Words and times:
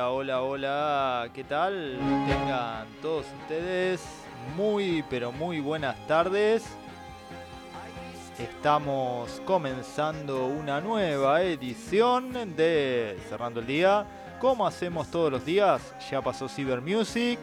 Hola, 0.00 0.12
hola, 0.12 0.42
hola, 0.42 1.30
¿qué 1.34 1.44
tal? 1.44 1.98
Tengan 2.26 2.86
todos 3.02 3.26
ustedes 3.42 4.02
muy, 4.56 5.04
pero 5.10 5.30
muy 5.30 5.60
buenas 5.60 5.94
tardes. 6.06 6.64
Estamos 8.38 9.42
comenzando 9.44 10.46
una 10.46 10.80
nueva 10.80 11.42
edición 11.42 12.32
de 12.56 13.18
Cerrando 13.28 13.60
el 13.60 13.66
Día. 13.66 14.06
Como 14.40 14.66
hacemos 14.66 15.10
todos 15.10 15.30
los 15.30 15.44
días, 15.44 15.94
ya 16.10 16.22
pasó 16.22 16.48
Cyber 16.48 16.80
Music 16.80 17.38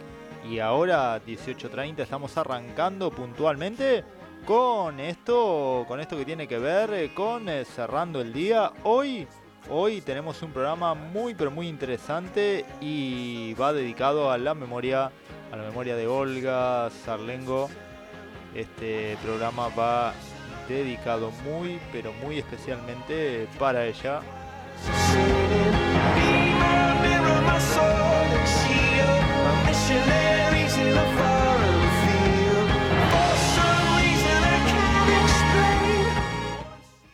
y 0.49 0.57
ahora 0.57 1.21
18.30 1.23 1.99
estamos 1.99 2.35
arrancando 2.37 3.11
puntualmente 3.11 4.03
con 4.47 4.99
esto, 4.99 5.85
con 5.87 5.99
esto 5.99 6.17
que 6.17 6.25
tiene 6.25 6.47
que 6.47 6.57
ver 6.57 7.13
con 7.13 7.49
eh, 7.49 7.65
Cerrando 7.65 8.19
el 8.19 8.33
Día. 8.33 8.71
Hoy 8.83 9.27
Hoy 9.69 9.99
tenemos 9.99 10.41
un 10.43 10.51
programa 10.51 10.93
muy 10.93 11.33
pero 11.35 11.51
muy 11.51 11.67
interesante 11.67 12.63
y 12.79 13.53
va 13.55 13.73
dedicado 13.73 14.31
a 14.31 14.37
la 14.37 14.53
memoria, 14.53 15.11
a 15.51 15.57
la 15.57 15.63
memoria 15.63 15.97
de 15.97 16.07
Olga 16.07 16.89
Sarlengo. 17.03 17.69
Este 18.55 19.17
programa 19.21 19.67
va 19.77 20.13
dedicado 20.69 21.31
muy 21.43 21.81
pero 21.91 22.13
muy 22.13 22.39
especialmente 22.39 23.49
para 23.59 23.85
ella. 23.85 24.21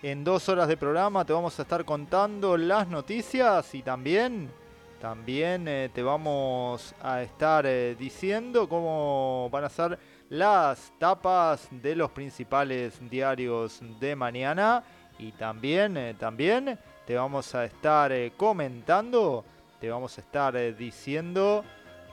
En 0.04 0.26
dos 0.26 0.50
horas 0.50 0.68
de 0.68 0.76
programa 0.76 1.24
te 1.24 1.32
vamos 1.32 1.58
a 1.58 1.62
estar 1.62 1.86
contando 1.86 2.58
las 2.58 2.90
noticias 2.90 3.74
y 3.74 3.82
también, 3.82 4.52
también 5.00 5.66
eh, 5.66 5.92
te 5.94 6.04
vamos 6.04 6.94
a 7.02 7.22
estar 7.22 7.66
eh, 7.66 7.96
diciendo 7.98 8.68
cómo 8.68 9.48
van 9.50 9.64
a 9.64 9.70
ser 9.70 9.98
las 10.28 10.92
tapas 11.00 11.70
de 11.72 11.96
los 11.96 12.12
principales 12.12 13.00
diarios 13.10 13.80
de 14.02 14.14
mañana. 14.18 14.84
Y 15.20 15.32
también, 15.32 15.96
eh, 15.96 16.16
también 16.20 16.78
te 17.08 17.16
vamos 17.16 17.56
a 17.56 17.64
estar 17.64 18.12
comentando, 18.36 19.46
te 19.80 19.90
vamos 19.90 20.18
a 20.18 20.22
estar 20.22 20.76
diciendo 20.76 21.64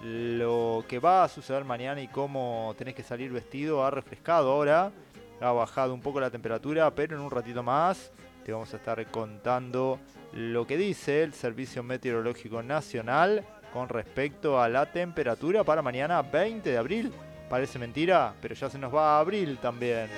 lo 0.01 0.85
que 0.87 1.01
va 1.01 1.25
a 1.25 1.29
suceder 1.29 1.65
mañana 1.65 2.01
y 2.01 2.07
cómo 2.07 2.73
tenés 2.79 2.95
que 2.95 3.03
salir 3.03 3.33
vestido 3.33 3.85
a 3.85 3.91
refrescado 3.91 4.53
ahora 4.53 4.93
ha 5.41 5.53
bajado 5.53 5.95
un 5.95 6.01
poco 6.01 6.21
la 6.21 6.31
temperatura, 6.31 6.95
pero 6.95 7.17
en 7.17 7.23
un 7.23 7.31
ratito 7.31 7.63
más 7.63 8.13
te 8.45 8.53
vamos 8.53 8.73
a 8.73 8.77
estar 8.77 9.05
contando 9.11 9.99
lo 10.33 10.67
que 10.67 10.77
dice 10.77 11.23
el 11.23 11.33
Servicio 11.33 11.83
Meteorológico 11.83 12.63
Nacional 12.63 13.45
con 13.73 13.89
respecto 13.89 14.61
a 14.61 14.69
la 14.69 14.87
temperatura 14.87 15.65
para 15.65 15.83
mañana 15.83 16.23
20 16.23 16.71
de 16.71 16.79
abril. 16.79 17.13
Parece 17.49 17.79
mentira, 17.79 18.35
pero 18.41 18.55
ya 18.55 18.71
se 18.71 18.79
nos 18.79 18.95
va 18.95 19.17
a 19.17 19.21
abril 19.21 19.59
también. 19.61 20.09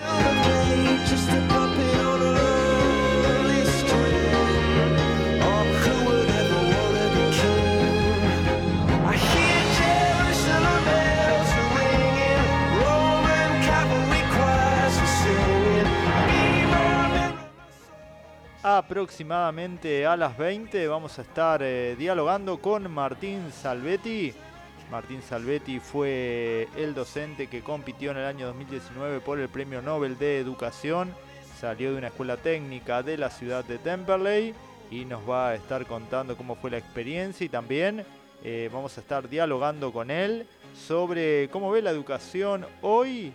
Aproximadamente 18.82 20.06
a 20.06 20.16
las 20.16 20.36
20 20.36 20.88
vamos 20.88 21.16
a 21.18 21.22
estar 21.22 21.62
eh, 21.62 21.94
dialogando 21.96 22.58
con 22.58 22.90
Martín 22.90 23.52
Salvetti. 23.52 24.34
Martín 24.90 25.22
Salvetti 25.22 25.78
fue 25.78 26.68
el 26.76 26.92
docente 26.92 27.46
que 27.46 27.62
compitió 27.62 28.10
en 28.10 28.16
el 28.16 28.24
año 28.24 28.48
2019 28.48 29.20
por 29.20 29.38
el 29.38 29.48
Premio 29.48 29.82
Nobel 29.82 30.18
de 30.18 30.38
Educación. 30.38 31.14
Salió 31.60 31.92
de 31.92 31.98
una 31.98 32.08
escuela 32.08 32.36
técnica 32.36 33.04
de 33.04 33.18
la 33.18 33.30
ciudad 33.30 33.64
de 33.64 33.78
Temperley 33.78 34.52
y 34.90 35.04
nos 35.04 35.28
va 35.30 35.50
a 35.50 35.54
estar 35.54 35.86
contando 35.86 36.36
cómo 36.36 36.56
fue 36.56 36.72
la 36.72 36.78
experiencia 36.78 37.44
y 37.44 37.48
también 37.48 38.04
eh, 38.42 38.68
vamos 38.72 38.98
a 38.98 39.00
estar 39.00 39.28
dialogando 39.28 39.92
con 39.92 40.10
él 40.10 40.44
sobre 40.74 41.48
cómo 41.50 41.70
ve 41.70 41.82
la 41.82 41.90
educación 41.90 42.66
hoy 42.80 43.32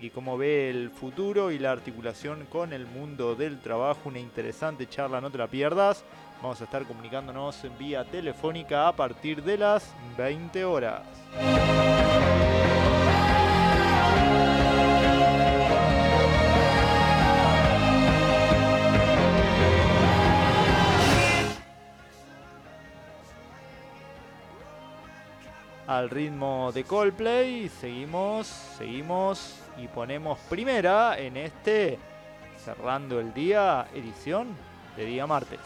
y 0.00 0.10
cómo 0.10 0.36
ve 0.36 0.70
el 0.70 0.90
futuro 0.90 1.50
y 1.50 1.58
la 1.58 1.72
articulación 1.72 2.46
con 2.46 2.72
el 2.72 2.86
mundo 2.86 3.34
del 3.34 3.60
trabajo. 3.60 4.00
Una 4.04 4.18
interesante 4.18 4.88
charla, 4.88 5.20
no 5.20 5.30
te 5.30 5.38
la 5.38 5.48
pierdas. 5.48 6.04
Vamos 6.42 6.60
a 6.60 6.64
estar 6.64 6.84
comunicándonos 6.84 7.64
en 7.64 7.76
vía 7.78 8.04
telefónica 8.04 8.88
a 8.88 8.96
partir 8.96 9.42
de 9.42 9.58
las 9.58 9.94
20 10.16 10.64
horas. 10.64 11.02
al 25.86 26.10
ritmo 26.10 26.72
de 26.72 26.84
Coldplay. 26.84 27.68
Seguimos, 27.68 28.46
seguimos 28.46 29.65
y 29.78 29.88
ponemos 29.88 30.38
primera 30.48 31.18
en 31.18 31.36
este 31.36 31.98
cerrando 32.64 33.20
el 33.20 33.32
día 33.32 33.86
edición 33.94 34.48
de 34.96 35.04
día 35.04 35.26
martes. 35.26 35.60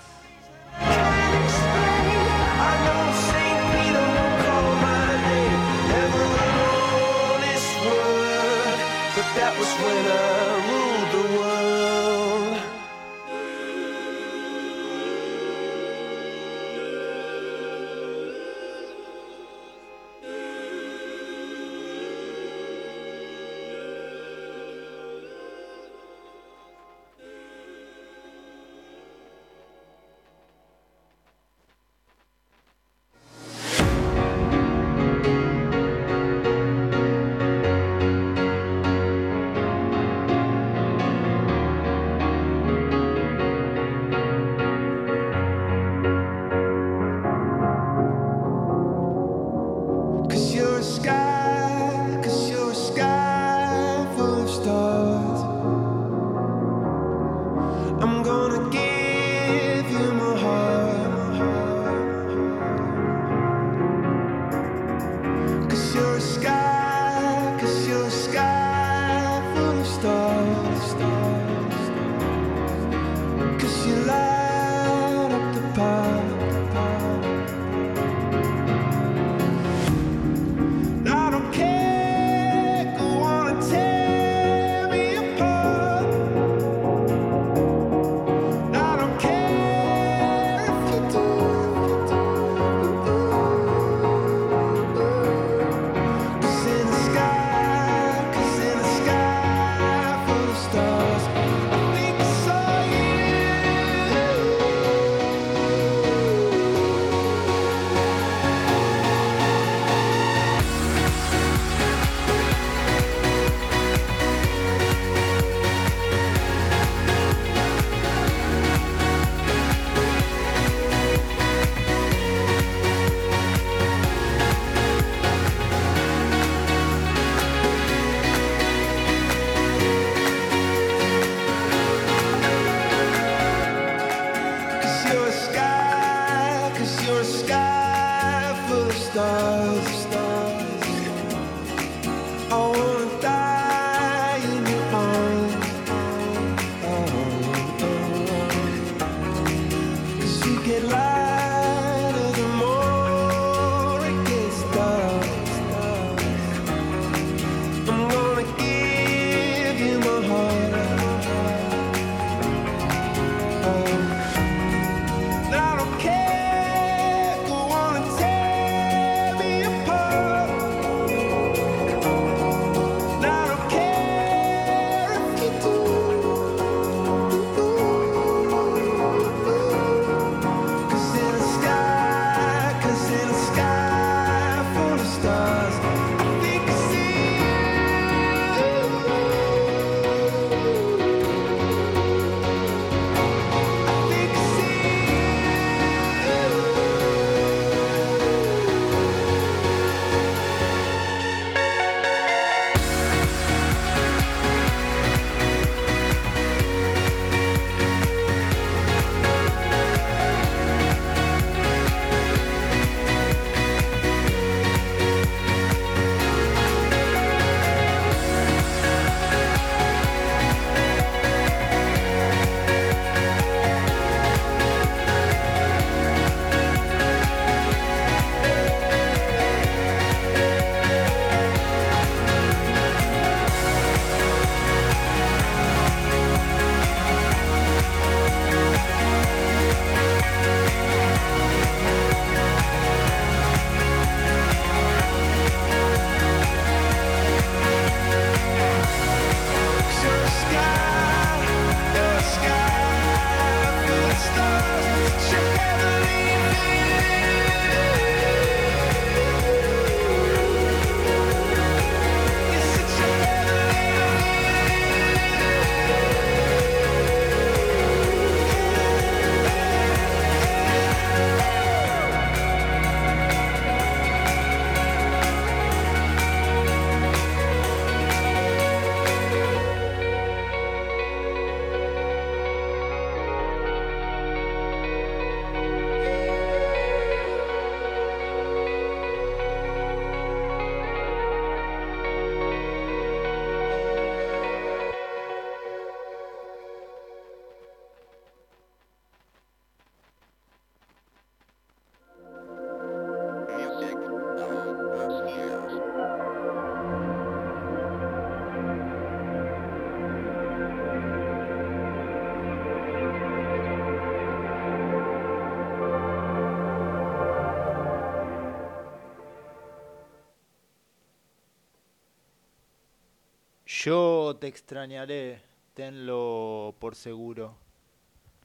Te 324.41 324.49
extrañaré, 324.49 325.43
tenlo 325.75 326.75
por 326.79 326.95
seguro. 326.95 327.57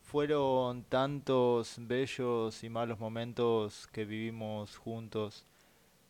Fueron 0.04 0.84
tantos 0.84 1.76
bellos 1.80 2.64
y 2.64 2.70
malos 2.70 3.00
momentos 3.00 3.88
que 3.88 4.04
vivimos 4.06 4.78
juntos. 4.78 5.46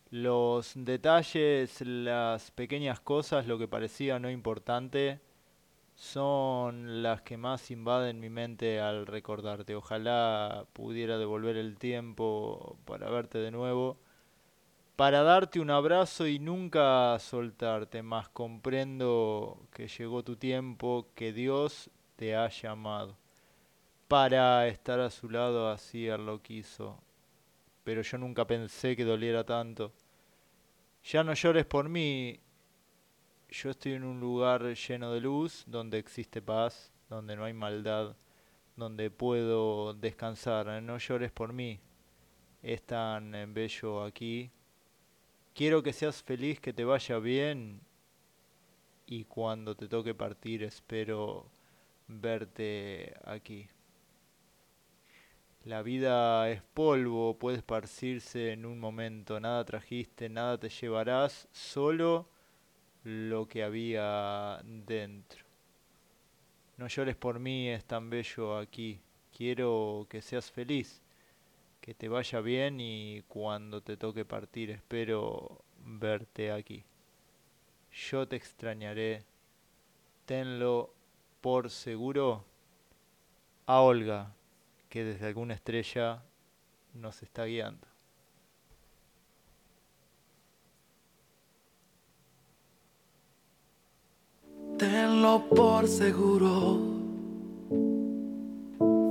Los 0.09 0.73
detalles, 0.75 1.81
las 1.81 2.51
pequeñas 2.51 2.99
cosas, 2.99 3.47
lo 3.47 3.59
que 3.59 3.67
parecía 3.67 4.17
no 4.19 4.29
importante, 4.31 5.19
son 5.95 7.03
las 7.03 7.21
que 7.21 7.37
más 7.37 7.69
invaden 7.71 8.19
mi 8.19 8.29
mente 8.29 8.79
al 8.79 9.05
recordarte. 9.05 9.75
Ojalá 9.75 10.65
pudiera 10.73 11.17
devolver 11.19 11.57
el 11.57 11.77
tiempo 11.77 12.77
para 12.85 13.09
verte 13.09 13.37
de 13.37 13.51
nuevo, 13.51 13.97
para 14.95 15.23
darte 15.23 15.59
un 15.59 15.69
abrazo 15.69 16.27
y 16.27 16.39
nunca 16.39 17.17
soltarte, 17.19 18.01
más 18.01 18.29
comprendo 18.29 19.67
que 19.71 19.87
llegó 19.87 20.23
tu 20.23 20.35
tiempo, 20.35 21.07
que 21.15 21.33
Dios 21.33 21.89
te 22.15 22.35
ha 22.35 22.47
llamado 22.49 23.17
para 24.07 24.67
estar 24.67 24.99
a 24.99 25.09
su 25.09 25.29
lado 25.29 25.69
así 25.69 26.07
él 26.07 26.25
lo 26.25 26.41
quiso. 26.41 27.01
Pero 27.83 28.01
yo 28.01 28.17
nunca 28.17 28.45
pensé 28.45 28.95
que 28.95 29.03
doliera 29.03 29.43
tanto. 29.43 29.93
Ya 31.03 31.23
no 31.23 31.33
llores 31.33 31.65
por 31.65 31.87
mí. 31.89 32.39
Yo 33.49 33.69
estoy 33.69 33.93
en 33.93 34.03
un 34.03 34.19
lugar 34.19 34.63
lleno 34.73 35.11
de 35.11 35.21
luz, 35.21 35.63
donde 35.67 35.99
existe 35.99 36.41
paz, 36.41 36.91
donde 37.09 37.35
no 37.35 37.45
hay 37.45 37.53
maldad, 37.53 38.15
donde 38.75 39.11
puedo 39.11 39.93
descansar. 39.93 40.81
No 40.81 40.97
llores 40.97 41.31
por 41.31 41.53
mí. 41.53 41.79
Es 42.63 42.83
tan 42.83 43.31
bello 43.53 44.03
aquí. 44.03 44.51
Quiero 45.55 45.81
que 45.81 45.93
seas 45.93 46.21
feliz, 46.21 46.59
que 46.59 46.73
te 46.73 46.83
vaya 46.83 47.17
bien. 47.17 47.79
Y 49.07 49.23
cuando 49.23 49.73
te 49.73 49.87
toque 49.87 50.13
partir, 50.13 50.63
espero 50.63 51.49
verte 52.09 53.13
aquí. 53.23 53.69
La 55.63 55.81
vida 55.81 56.51
es 56.51 56.61
polvo, 56.61 57.39
puede 57.39 57.55
esparcirse 57.55 58.51
en 58.51 58.65
un 58.65 58.81
momento, 58.81 59.39
nada 59.39 59.63
trajiste, 59.63 60.27
nada 60.27 60.57
te 60.57 60.67
llevarás, 60.67 61.47
solo 61.53 62.27
lo 63.05 63.47
que 63.47 63.63
había 63.63 64.59
dentro. 64.65 65.45
No 66.75 66.87
llores 66.87 67.15
por 67.15 67.39
mí, 67.39 67.69
es 67.69 67.85
tan 67.85 68.09
bello 68.09 68.57
aquí. 68.57 68.99
Quiero 69.31 70.05
que 70.09 70.21
seas 70.21 70.51
feliz, 70.51 71.01
que 71.85 71.93
te 71.93 72.09
vaya 72.09 72.41
bien 72.41 72.79
y 72.79 73.21
cuando 73.27 73.79
te 73.83 73.95
toque 73.95 74.25
partir 74.25 74.71
espero 74.71 75.61
verte 75.85 76.51
aquí. 76.51 76.83
Yo 77.91 78.27
te 78.27 78.35
extrañaré, 78.35 79.23
tenlo 80.25 80.91
por 81.41 81.69
seguro. 81.69 82.43
A 83.67 83.81
Olga 83.81 84.33
que 84.89 85.03
desde 85.03 85.27
alguna 85.27 85.53
estrella 85.53 86.23
nos 86.95 87.21
está 87.21 87.45
guiando. 87.45 87.85
Tenlo 94.79 95.47
por 95.49 95.87
seguro. 95.87 97.04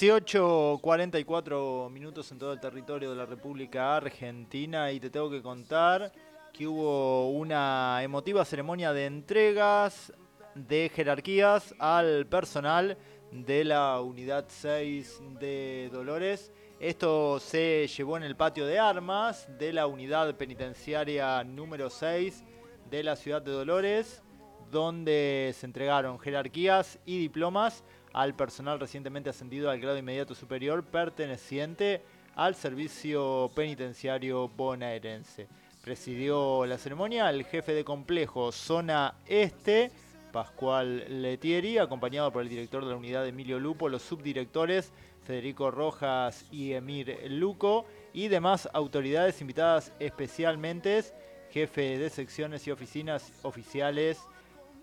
18.44 0.00 1.90
minutos 1.90 2.30
en 2.30 2.38
todo 2.38 2.52
el 2.52 2.60
territorio 2.60 3.10
de 3.10 3.16
la 3.16 3.26
República 3.26 3.96
Argentina 3.96 4.92
y 4.92 5.00
te 5.00 5.10
tengo 5.10 5.28
que 5.28 5.42
contar 5.42 6.12
que 6.52 6.68
hubo 6.68 7.30
una 7.30 8.00
emotiva 8.04 8.44
ceremonia 8.44 8.92
de 8.92 9.06
entregas 9.06 10.12
de 10.54 10.88
jerarquías 10.94 11.74
al 11.80 12.28
personal 12.28 12.96
de 13.32 13.64
la 13.64 14.00
unidad 14.00 14.44
6 14.46 15.20
de 15.40 15.90
Dolores. 15.92 16.52
Esto 16.78 17.40
se 17.40 17.88
llevó 17.88 18.16
en 18.16 18.22
el 18.22 18.36
patio 18.36 18.66
de 18.66 18.78
armas 18.78 19.48
de 19.58 19.72
la 19.72 19.88
unidad 19.88 20.32
penitenciaria 20.36 21.42
número 21.42 21.90
6 21.90 22.44
de 22.88 23.02
la 23.02 23.16
ciudad 23.16 23.42
de 23.42 23.50
Dolores, 23.50 24.22
donde 24.70 25.52
se 25.58 25.66
entregaron 25.66 26.20
jerarquías 26.20 27.00
y 27.04 27.18
diplomas 27.18 27.82
al 28.12 28.34
personal 28.34 28.80
recientemente 28.80 29.30
ascendido 29.30 29.70
al 29.70 29.80
grado 29.80 29.98
inmediato 29.98 30.34
superior 30.34 30.84
perteneciente 30.84 32.02
al 32.34 32.54
servicio 32.54 33.50
penitenciario 33.54 34.48
bonaerense. 34.48 35.48
Presidió 35.82 36.66
la 36.66 36.78
ceremonia 36.78 37.30
el 37.30 37.44
jefe 37.44 37.72
de 37.72 37.84
complejo 37.84 38.52
Zona 38.52 39.14
Este, 39.26 39.90
Pascual 40.32 41.22
Letieri, 41.22 41.78
acompañado 41.78 42.30
por 42.32 42.42
el 42.42 42.48
director 42.48 42.84
de 42.84 42.90
la 42.90 42.96
unidad 42.96 43.26
Emilio 43.26 43.58
Lupo, 43.58 43.88
los 43.88 44.02
subdirectores 44.02 44.92
Federico 45.24 45.70
Rojas 45.70 46.46
y 46.50 46.72
Emir 46.72 47.18
Luco 47.28 47.86
y 48.12 48.28
demás 48.28 48.68
autoridades 48.72 49.40
invitadas 49.40 49.92
especialmente, 49.98 51.02
jefe 51.50 51.98
de 51.98 52.08
secciones 52.10 52.66
y 52.66 52.70
oficinas 52.70 53.32
oficiales, 53.42 54.20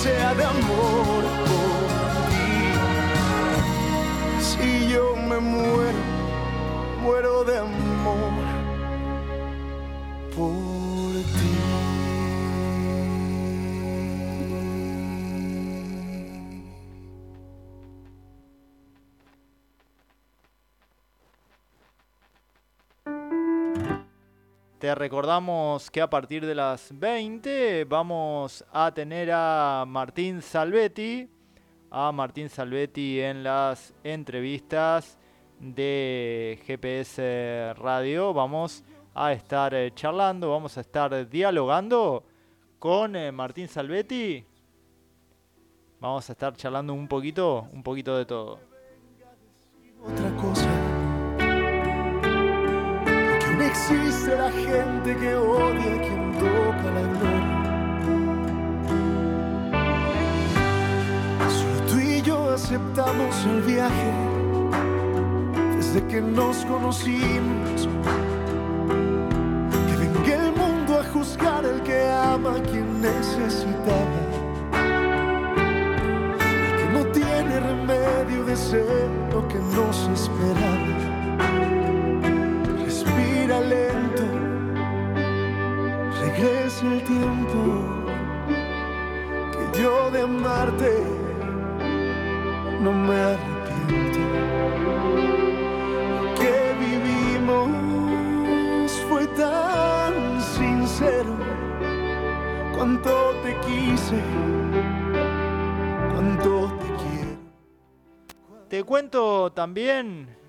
sea 0.00 0.32
de 0.32 0.44
amor 0.44 1.03
Te 24.84 24.94
recordamos 24.94 25.90
que 25.90 26.02
a 26.02 26.10
partir 26.10 26.44
de 26.44 26.54
las 26.54 26.90
20 26.92 27.86
vamos 27.86 28.62
a 28.70 28.92
tener 28.92 29.30
a 29.32 29.86
Martín 29.88 30.42
Salvetti, 30.42 31.26
a 31.90 32.12
Martín 32.12 32.50
Salvetti 32.50 33.18
en 33.18 33.42
las 33.42 33.94
entrevistas 34.04 35.16
de 35.58 36.60
GPS 36.66 37.72
Radio. 37.78 38.34
Vamos 38.34 38.84
a 39.14 39.32
estar 39.32 39.72
eh, 39.72 39.90
charlando, 39.94 40.50
vamos 40.50 40.76
a 40.76 40.82
estar 40.82 41.30
dialogando 41.30 42.22
con 42.78 43.16
eh, 43.16 43.32
Martín 43.32 43.68
Salvetti. 43.68 44.44
Vamos 45.98 46.28
a 46.28 46.32
estar 46.34 46.54
charlando 46.56 46.92
un 46.92 47.08
poquito, 47.08 47.68
un 47.72 47.82
poquito 47.82 48.18
de 48.18 48.26
todo. 48.26 48.60
otra 50.02 50.36
cosa. 50.36 50.83
Existe 53.74 54.36
la 54.36 54.52
gente 54.52 55.16
que 55.16 55.34
odia 55.34 55.94
a 55.94 56.00
quien 56.06 56.32
toca 56.38 56.86
la 56.96 57.02
gloria. 57.12 57.58
Solo 61.50 61.78
tú 61.88 61.98
y 61.98 62.22
yo 62.22 62.50
aceptamos 62.50 63.34
el 63.44 63.62
viaje 63.62 64.12
desde 65.74 66.06
que 66.06 66.20
nos 66.20 66.64
conocimos. 66.66 67.88
Que 69.88 69.96
venga 69.96 70.34
el 70.46 70.52
mundo 70.52 71.00
a 71.00 71.04
juzgar 71.12 71.64
el 71.64 71.82
que 71.82 72.08
ama 72.08 72.54
a 72.54 72.62
quien 72.62 73.02
necesitaba. 73.02 74.20
Que 76.78 76.86
no 76.92 77.04
tiene 77.06 77.58
remedio 77.58 78.44
de 78.44 78.56
ser 78.56 79.10
lo 79.32 79.46
que 79.48 79.58
nos 79.58 79.96
esperaba. 80.14 81.13
Respira 83.64 83.68
lento, 83.68 84.22
regresa 86.20 86.86
el 86.86 87.02
tiempo 87.04 87.58
que 89.52 89.80
yo 89.80 90.10
de 90.10 90.20
amarte 90.22 91.02
no 92.80 92.92
me 92.92 93.14
arrepiento. 93.14 94.18
Lo 96.20 96.34
que 96.34 96.56
vivimos 96.80 97.70
fue 99.08 99.26
tan 99.28 100.40
sincero, 100.40 101.36
cuánto 102.76 103.34
te 103.42 103.56
quise, 103.60 104.20
cuánto 106.12 106.50
te 106.78 106.86
quiero. 107.02 107.34
Te 108.68 108.84
cuento 108.84 109.52
también 109.52 110.43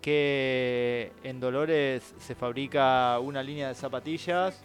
que 0.00 1.12
en 1.22 1.40
Dolores 1.40 2.14
se 2.18 2.34
fabrica 2.34 3.18
una 3.20 3.42
línea 3.42 3.68
de 3.68 3.74
zapatillas. 3.74 4.62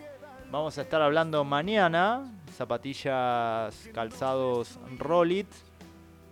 Vamos 0.52 0.78
a 0.78 0.84
estar 0.84 1.02
hablando 1.02 1.44
mañana, 1.44 2.32
zapatillas 2.56 3.90
calzados 3.94 4.80
Rollit. 4.98 5.48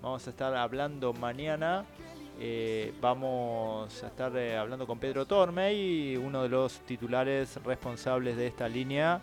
Vamos 0.01 0.25
a 0.27 0.29
estar 0.29 0.55
hablando 0.55 1.13
mañana. 1.13 1.85
eh, 2.39 2.93
vamos 2.99 4.03
a 4.03 4.07
estar 4.07 4.35
eh, 4.35 4.57
hablando 4.57 4.87
con 4.87 4.99
Pedro 4.99 5.25
Tormey, 5.25 6.17
uno 6.17 6.43
de 6.43 6.49
los 6.49 6.79
titulares 6.81 7.57
responsables 7.63 8.37
de 8.37 8.47
esta 8.47 8.67
línea. 8.67 9.21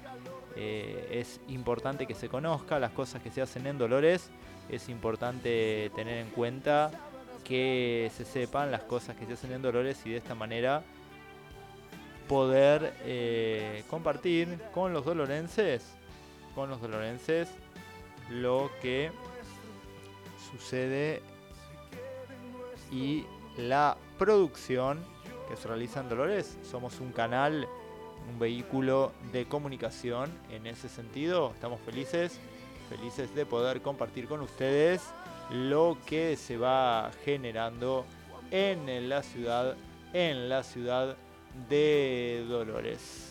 eh, 0.57 1.09
es 1.13 1.41
importante 1.49 2.07
que 2.07 2.15
se 2.15 2.29
conozca 2.29 2.79
las 2.79 2.91
cosas 2.93 3.23
que 3.23 3.31
se 3.31 3.41
hacen 3.41 3.67
en 3.67 3.79
Dolores, 3.79 4.31
es 4.69 4.89
importante 4.89 5.91
tener 5.95 6.19
en 6.19 6.31
cuenta 6.31 6.91
que 7.51 8.13
se 8.17 8.25
sepan 8.25 8.71
las 8.71 8.83
cosas 8.83 9.17
que 9.17 9.27
se 9.27 9.33
hacen 9.33 9.51
en 9.51 9.61
Dolores 9.61 10.01
y 10.05 10.11
de 10.11 10.19
esta 10.19 10.37
manera 10.37 10.85
poder 12.29 12.95
eh, 13.03 13.83
compartir 13.91 14.57
con 14.73 14.93
los 14.93 15.05
dolorenses, 15.05 15.85
con 16.55 16.71
los 16.71 16.81
dolorenses, 16.81 17.49
lo 18.31 18.71
que 18.81 19.11
sucede 20.53 21.23
y 22.93 23.25
la 23.57 23.97
producción 24.17 25.05
que 25.49 25.57
se 25.57 25.67
realiza 25.67 25.99
en 25.99 26.09
Dolores. 26.09 26.57
Somos 26.63 27.01
un 27.01 27.11
canal, 27.11 27.67
un 28.33 28.39
vehículo 28.39 29.11
de 29.33 29.47
comunicación 29.47 30.31
en 30.53 30.69
ese 30.69 30.89
sentido. 30.89 31.51
Estamos 31.53 31.81
felices, 31.81 32.39
felices 32.89 33.35
de 33.35 33.45
poder 33.45 33.83
compartir 33.83 34.29
con 34.29 34.41
ustedes 34.41 35.03
lo 35.51 35.99
que 36.07 36.37
se 36.37 36.57
va 36.57 37.11
generando 37.25 38.05
en 38.51 39.09
la 39.09 39.23
ciudad, 39.23 39.77
en 40.13 40.49
la 40.49 40.63
ciudad 40.63 41.17
de 41.69 42.45
Dolores. 42.49 43.30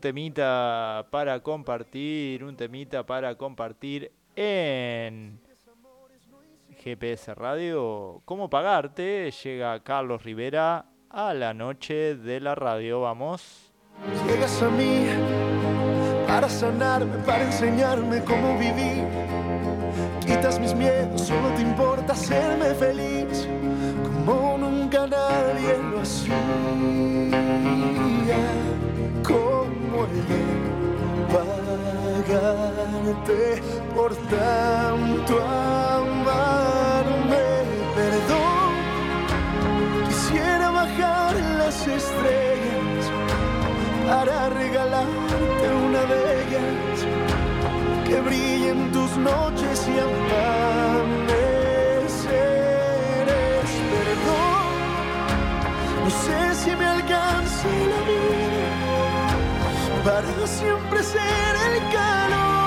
Temita 0.00 1.06
para 1.10 1.40
compartir, 1.40 2.44
un 2.44 2.56
temita 2.56 3.04
para 3.04 3.34
compartir 3.36 4.12
en 4.36 5.40
GPS 6.78 7.34
Radio. 7.34 8.22
¿Cómo 8.24 8.48
pagarte? 8.48 9.30
Llega 9.30 9.82
Carlos 9.82 10.22
Rivera 10.22 10.86
a 11.10 11.34
la 11.34 11.54
noche 11.54 12.14
de 12.14 12.40
la 12.40 12.54
radio. 12.54 13.00
Vamos. 13.00 13.72
Llegas 14.26 14.62
a 14.62 14.68
mí 14.68 15.06
para 16.26 16.48
sanarme, 16.48 17.18
para 17.24 17.44
enseñarme 17.44 18.22
cómo 18.22 18.56
vivir. 18.58 19.04
Quitas 20.20 20.60
mis 20.60 20.74
miedos, 20.74 21.22
solo 21.22 21.48
te 21.56 21.62
importa 21.62 22.12
hacerme 22.12 22.74
feliz, 22.74 23.07
por 33.94 34.14
tanto 34.28 35.40
amarme. 35.42 36.56
Perdón, 37.94 38.72
quisiera 40.08 40.70
bajar 40.70 41.34
las 41.58 41.86
estrellas 41.86 43.10
para 44.06 44.48
regalarte 44.50 45.64
una 45.86 46.02
de 46.04 46.42
ellas 46.42 47.06
que 48.06 48.20
brille 48.20 48.70
en 48.70 48.92
tus 48.92 49.16
noches 49.16 49.86
y 49.88 49.98
amaneceres. 49.98 51.38
Perdón, 53.94 54.66
no 56.04 56.10
sé 56.10 56.40
si 56.54 56.70
me 56.76 56.86
alcance 56.86 57.68
la 57.92 58.00
vida 58.10 58.48
para 60.04 60.46
siempre 60.46 61.02
ser 61.02 61.56
el 61.68 61.78
calor 61.92 62.57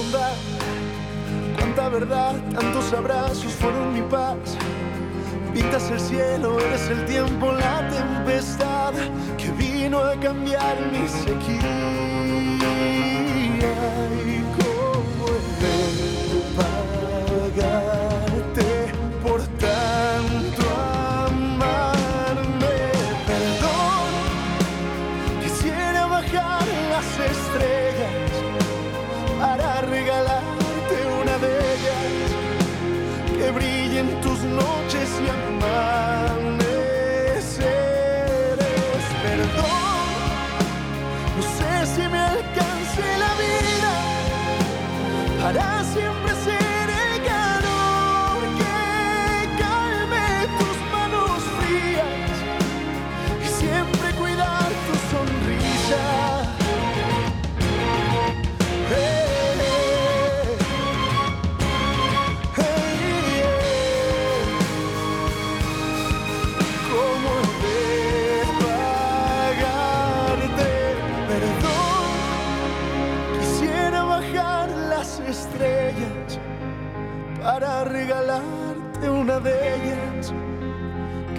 bondad, 0.00 0.32
cuánta 1.58 1.88
verdad, 1.88 2.34
tantos 2.54 2.92
abrazos 2.92 3.52
fueron 3.52 3.92
mi 3.92 4.02
paz. 4.02 4.36
Pintas 5.52 5.90
el 5.90 6.00
cielo, 6.00 6.58
eres 6.60 6.88
el 6.88 7.04
tiempo, 7.06 7.52
la 7.52 7.88
tempestad 7.88 8.94
que 9.36 9.50
vino 9.52 9.98
a 9.98 10.14
cambiar 10.18 10.76
mi 10.92 11.06
sequía. 11.08 12.60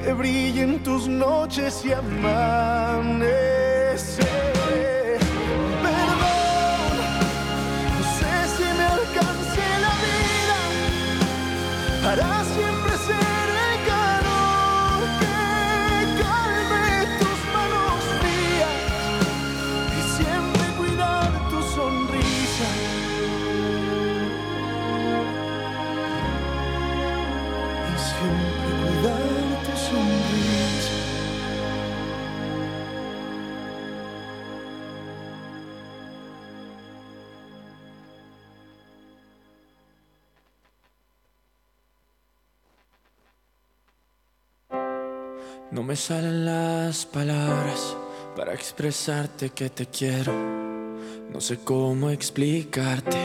Que 0.04 0.14
brille 0.14 0.62
en 0.64 0.84
tus 0.84 1.08
noches 1.08 1.86
y 1.86 1.94
amanece. 1.94 3.61
Me 45.92 45.98
salen 45.98 46.46
las 46.46 47.06
palabras 47.06 47.98
para 48.34 48.54
expresarte 48.54 49.50
que 49.50 49.70
te 49.70 49.88
quiero. 49.88 50.32
No 51.34 51.42
sé 51.42 51.58
cómo 51.66 52.10
explicarte 52.10 53.20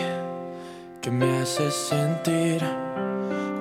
que 1.00 1.12
me 1.12 1.38
haces 1.38 1.72
sentir 1.72 2.61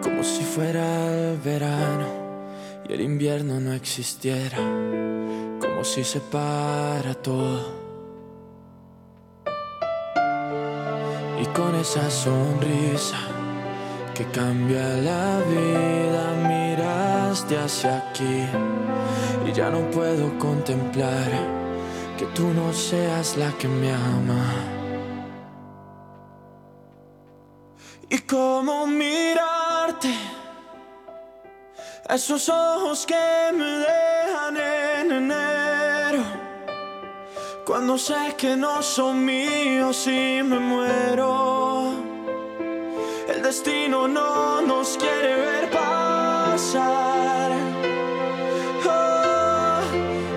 como 0.01 0.23
si 0.23 0.41
fuera 0.41 1.33
el 1.33 1.37
verano 1.37 2.07
y 2.89 2.93
el 2.93 3.01
invierno 3.01 3.59
no 3.59 3.73
existiera, 3.73 4.57
como 4.57 5.83
si 5.83 6.03
se 6.03 6.19
para 6.19 7.13
todo. 7.13 7.75
Y 11.43 11.45
con 11.53 11.75
esa 11.75 12.09
sonrisa 12.09 13.34
que 14.15 14.25
cambia 14.27 14.87
la 15.09 15.41
vida, 15.41 16.23
miraste 16.47 17.57
hacia 17.57 17.97
aquí 17.97 18.45
y 19.45 19.51
ya 19.51 19.69
no 19.69 19.91
puedo 19.91 20.39
contemplar 20.39 21.29
que 22.17 22.25
tú 22.27 22.47
no 22.53 22.71
seas 22.71 23.35
la 23.35 23.51
que 23.57 23.67
me 23.67 23.91
ama. 23.91 24.45
Y 28.09 28.19
cómo 28.19 28.87
mirarte, 28.87 30.13
esos 32.09 32.47
ojos 32.47 33.05
que 33.05 33.51
me 33.53 33.65
dejan 33.65 34.55
en 34.55 35.11
enero, 35.11 36.23
cuando 37.65 37.97
sé 37.97 38.33
que 38.37 38.55
no 38.55 38.81
son 38.81 39.25
míos 39.25 40.07
y 40.07 40.41
me 40.41 40.57
muero. 40.57 42.14
El 43.27 43.41
destino 43.41 44.07
no 44.07 44.61
nos 44.61 44.97
quiere 44.97 45.35
ver 45.35 45.71
pasar. 45.71 47.51
Oh, 48.87 49.81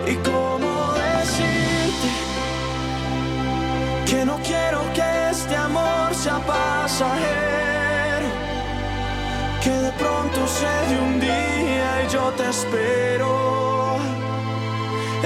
y 0.07 0.15
cómo 0.29 0.95
decirte 0.95 2.09
que 4.07 4.25
no 4.25 4.39
quiero 4.39 4.81
que 4.95 5.31
este 5.31 5.55
amor 5.55 6.15
sea 6.15 6.39
pasajero. 6.47 8.27
Que 9.63 9.71
de 9.71 9.93
pronto 9.93 10.47
se 10.47 10.95
de 10.95 11.01
un 11.01 11.21
día 11.21 12.05
y 12.07 12.09
yo 12.11 12.33
te 12.39 12.49
espero. 12.49 13.99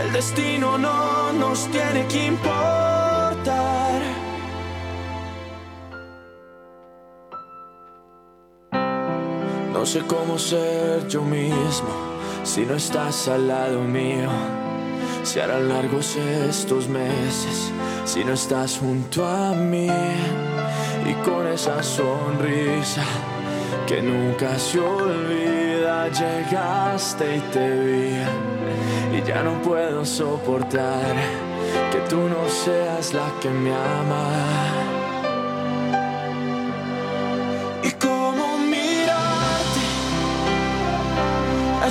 El 0.02 0.12
destino 0.12 0.78
no 0.78 1.32
nos 1.32 1.68
tiene 1.70 2.08
que 2.08 2.26
importar. 2.26 2.91
No 9.82 9.86
sé 9.86 10.02
cómo 10.02 10.38
ser 10.38 11.08
yo 11.08 11.22
mismo 11.22 11.88
si 12.44 12.64
no 12.64 12.76
estás 12.76 13.26
al 13.26 13.48
lado 13.48 13.82
mío. 13.82 14.30
Si 15.24 15.40
harán 15.40 15.68
largos 15.68 16.14
estos 16.14 16.86
meses 16.86 17.72
si 18.04 18.22
no 18.24 18.34
estás 18.34 18.78
junto 18.78 19.26
a 19.26 19.50
mí. 19.54 19.88
Y 21.04 21.14
con 21.24 21.48
esa 21.48 21.82
sonrisa 21.82 23.02
que 23.88 24.00
nunca 24.00 24.56
se 24.56 24.78
olvida, 24.78 26.08
llegaste 26.10 27.38
y 27.38 27.40
te 27.52 27.70
vi. 27.80 29.18
Y 29.18 29.22
ya 29.26 29.42
no 29.42 29.60
puedo 29.62 30.04
soportar 30.04 31.12
que 31.90 31.98
tú 32.08 32.18
no 32.18 32.48
seas 32.48 33.12
la 33.14 33.32
que 33.40 33.50
me 33.50 33.72
ama. 33.74 34.81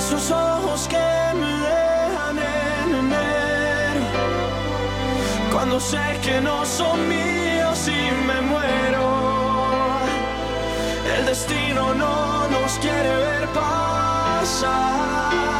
Esos 0.04 0.32
ojos 0.32 0.88
que 0.88 0.96
me 1.40 1.46
dejan 1.46 2.38
en 2.38 2.94
enero, 3.04 4.04
cuando 5.52 5.78
sé 5.78 6.18
que 6.24 6.40
no 6.40 6.66
son 6.66 7.08
míos 7.08 7.86
y 7.86 8.26
me 8.26 8.40
muero. 8.40 10.00
El 11.16 11.26
destino 11.26 11.94
no 11.94 12.48
nos 12.48 12.72
quiere 12.78 13.14
ver 13.24 13.46
pasar. 13.52 15.51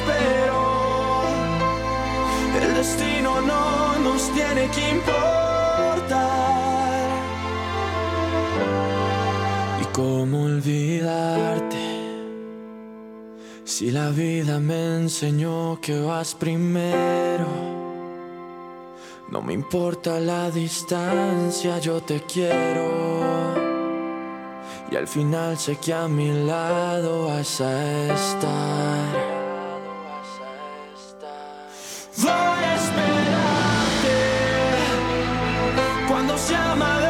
Espero. 0.00 1.22
El 2.60 2.74
destino 2.74 3.40
no 3.40 3.98
nos 3.98 4.32
tiene 4.32 4.68
que 4.70 4.90
importar. 4.90 6.20
¿Y 9.80 9.84
cómo 9.92 10.44
olvidarte? 10.44 11.78
Si 13.64 13.90
la 13.90 14.10
vida 14.10 14.58
me 14.60 14.96
enseñó 14.96 15.78
que 15.80 16.00
vas 16.00 16.34
primero. 16.34 17.48
No 19.30 19.40
me 19.42 19.52
importa 19.52 20.18
la 20.18 20.50
distancia, 20.50 21.78
yo 21.78 22.02
te 22.02 22.22
quiero. 22.22 23.10
Y 24.90 24.96
al 24.96 25.06
final 25.06 25.56
sé 25.56 25.76
que 25.76 25.94
a 25.94 26.08
mi 26.08 26.32
lado 26.44 27.26
vas 27.28 27.60
a 27.60 28.12
estar. 28.12 29.39
Voy 32.22 32.30
a 32.30 32.74
esperarte. 32.74 34.16
Cuando 36.06 36.36
se 36.36 36.54
ama 36.54 37.09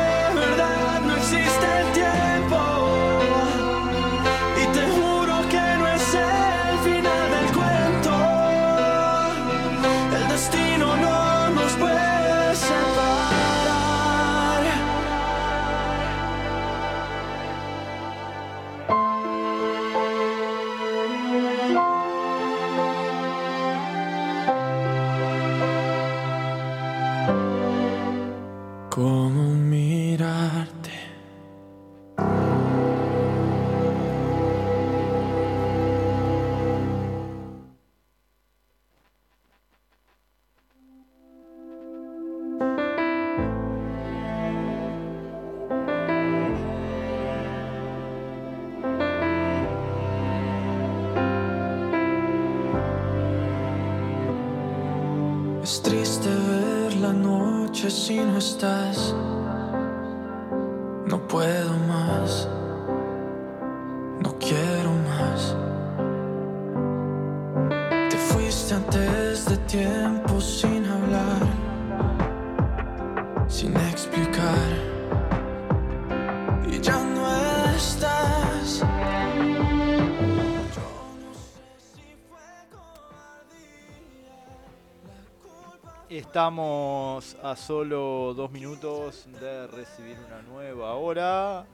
Estamos 86.50 87.36
a 87.44 87.54
solo 87.54 88.34
dos 88.34 88.50
minutos 88.50 89.28
de 89.40 89.68
recibir 89.68 90.18
una 90.26 90.42
nueva 90.42 90.94
hora. 90.94 91.64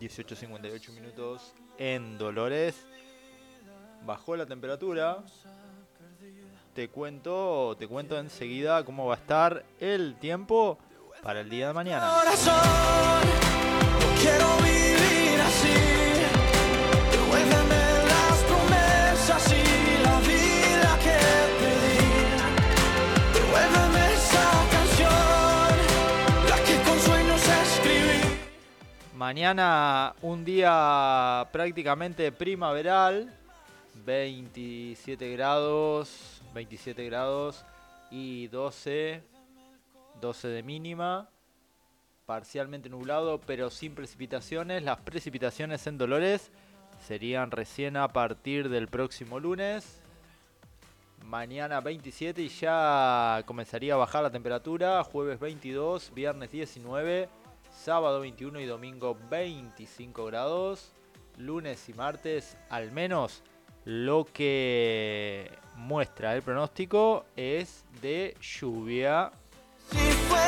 18.58 0.00 0.92
minutos 0.94 1.52
en 1.76 2.16
Dolores. 2.16 2.86
Bajó 4.06 4.34
la 4.34 4.46
temperatura. 4.46 5.22
Te 6.72 6.88
cuento, 6.88 7.76
te 7.78 7.86
cuento 7.86 8.18
enseguida 8.18 8.82
cómo 8.82 9.04
va 9.04 9.16
a 9.16 9.18
estar 9.18 9.66
el 9.78 10.16
tiempo 10.18 10.78
para 11.22 11.40
el 11.42 11.50
día 11.50 11.66
de 11.66 11.74
mañana. 11.74 12.14
Mañana 29.14 30.16
un 30.22 30.44
día 30.44 31.48
prácticamente 31.52 32.32
primaveral, 32.32 33.32
27 34.04 35.30
grados, 35.30 36.42
27 36.52 37.04
grados 37.04 37.64
y 38.10 38.48
12, 38.48 39.22
12 40.20 40.48
de 40.48 40.62
mínima, 40.64 41.28
parcialmente 42.26 42.88
nublado 42.88 43.40
pero 43.40 43.70
sin 43.70 43.94
precipitaciones. 43.94 44.82
Las 44.82 44.98
precipitaciones 44.98 45.86
en 45.86 45.96
Dolores 45.96 46.50
serían 47.06 47.52
recién 47.52 47.96
a 47.96 48.08
partir 48.08 48.68
del 48.68 48.88
próximo 48.88 49.38
lunes. 49.38 50.02
Mañana 51.24 51.80
27 51.80 52.42
y 52.42 52.48
ya 52.48 53.44
comenzaría 53.46 53.94
a 53.94 53.98
bajar 53.98 54.24
la 54.24 54.32
temperatura. 54.32 55.04
Jueves 55.04 55.38
22, 55.38 56.12
viernes 56.12 56.50
19, 56.50 57.28
sábado 57.84 58.20
21 58.20 58.60
y 58.60 58.64
domingo 58.64 59.14
25 59.28 60.24
grados. 60.24 60.92
Lunes 61.36 61.86
y 61.90 61.92
martes 61.92 62.56
al 62.70 62.92
menos 62.92 63.42
lo 63.84 64.24
que 64.24 65.50
muestra 65.76 66.34
el 66.34 66.40
pronóstico 66.40 67.26
es 67.36 67.84
de 68.00 68.36
lluvia. 68.40 69.32
Si 69.90 69.98
fue 69.98 70.44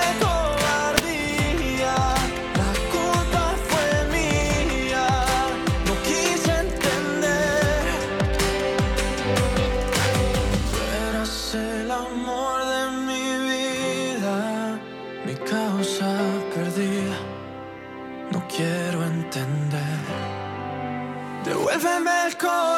Devuélveme 21.76 22.26
el 22.26 22.36
corazón. 22.38 22.75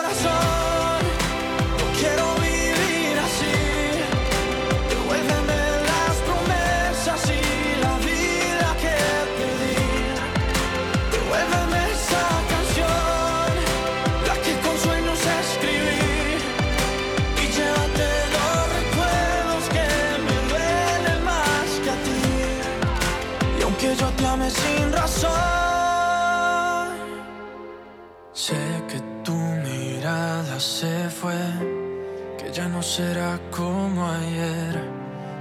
Será 32.98 33.38
como 33.52 34.04
ayer, 34.04 34.74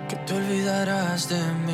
que 0.08 0.16
te 0.28 0.34
olvidarás 0.36 1.28
de 1.28 1.42
mi 1.66 1.67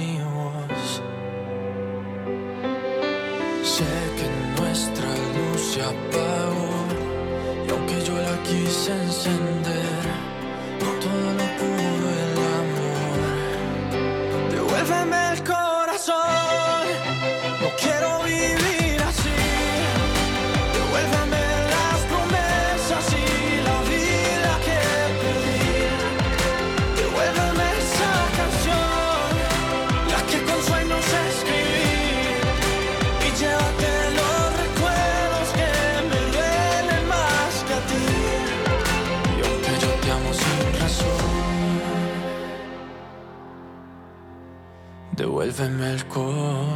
devuélveme 45.64 45.94
el 45.94 46.06
corazón. 46.08 46.73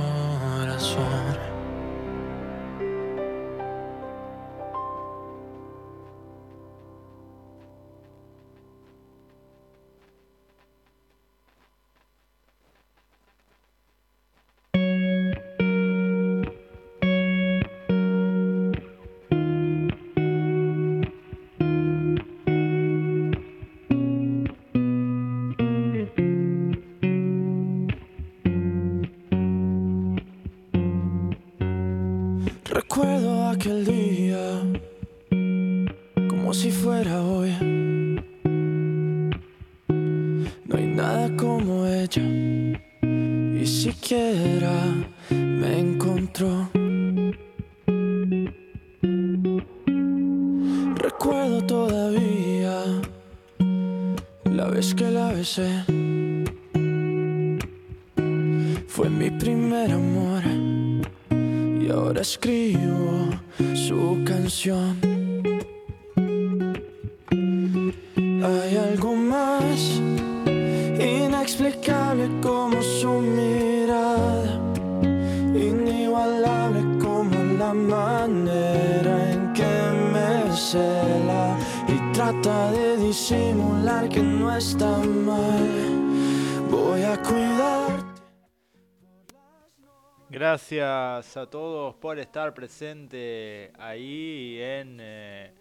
A 91.37 91.49
todos 91.49 91.95
por 91.95 92.17
estar 92.19 92.53
presente 92.53 93.71
ahí 93.77 94.57
en, 94.59 94.97
eh, 94.99 95.51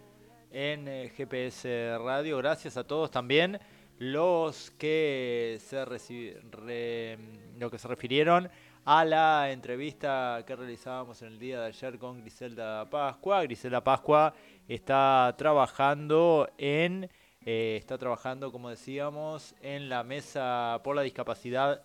en 0.51 0.89
eh, 0.89 1.12
GPS 1.14 1.99
Radio. 1.99 2.39
Gracias 2.39 2.77
a 2.77 2.85
todos 2.85 3.11
también 3.11 3.59
los 3.99 4.70
que 4.72 5.59
se 5.61 5.85
re- 5.85 7.18
lo 7.59 7.70
que 7.70 7.79
se 7.79 7.89
refirieron 7.89 8.49
a 8.85 9.05
la 9.05 9.51
entrevista 9.51 10.43
que 10.47 10.57
realizábamos 10.57 11.20
en 11.22 11.29
el 11.29 11.39
día 11.39 11.61
de 11.61 11.66
ayer 11.66 11.99
con 11.99 12.20
Griselda 12.20 12.89
Pascua. 12.89 13.43
Griselda 13.43 13.83
Pascua 13.85 14.35
está 14.68 15.35
trabajando 15.37 16.49
en 16.59 17.11
eh, 17.45 17.77
está 17.79 17.97
trabajando, 17.97 18.51
como 18.51 18.70
decíamos, 18.70 19.55
en 19.61 19.89
la 19.89 20.03
mesa 20.03 20.81
por 20.83 20.97
la 20.97 21.03
discapacidad 21.03 21.83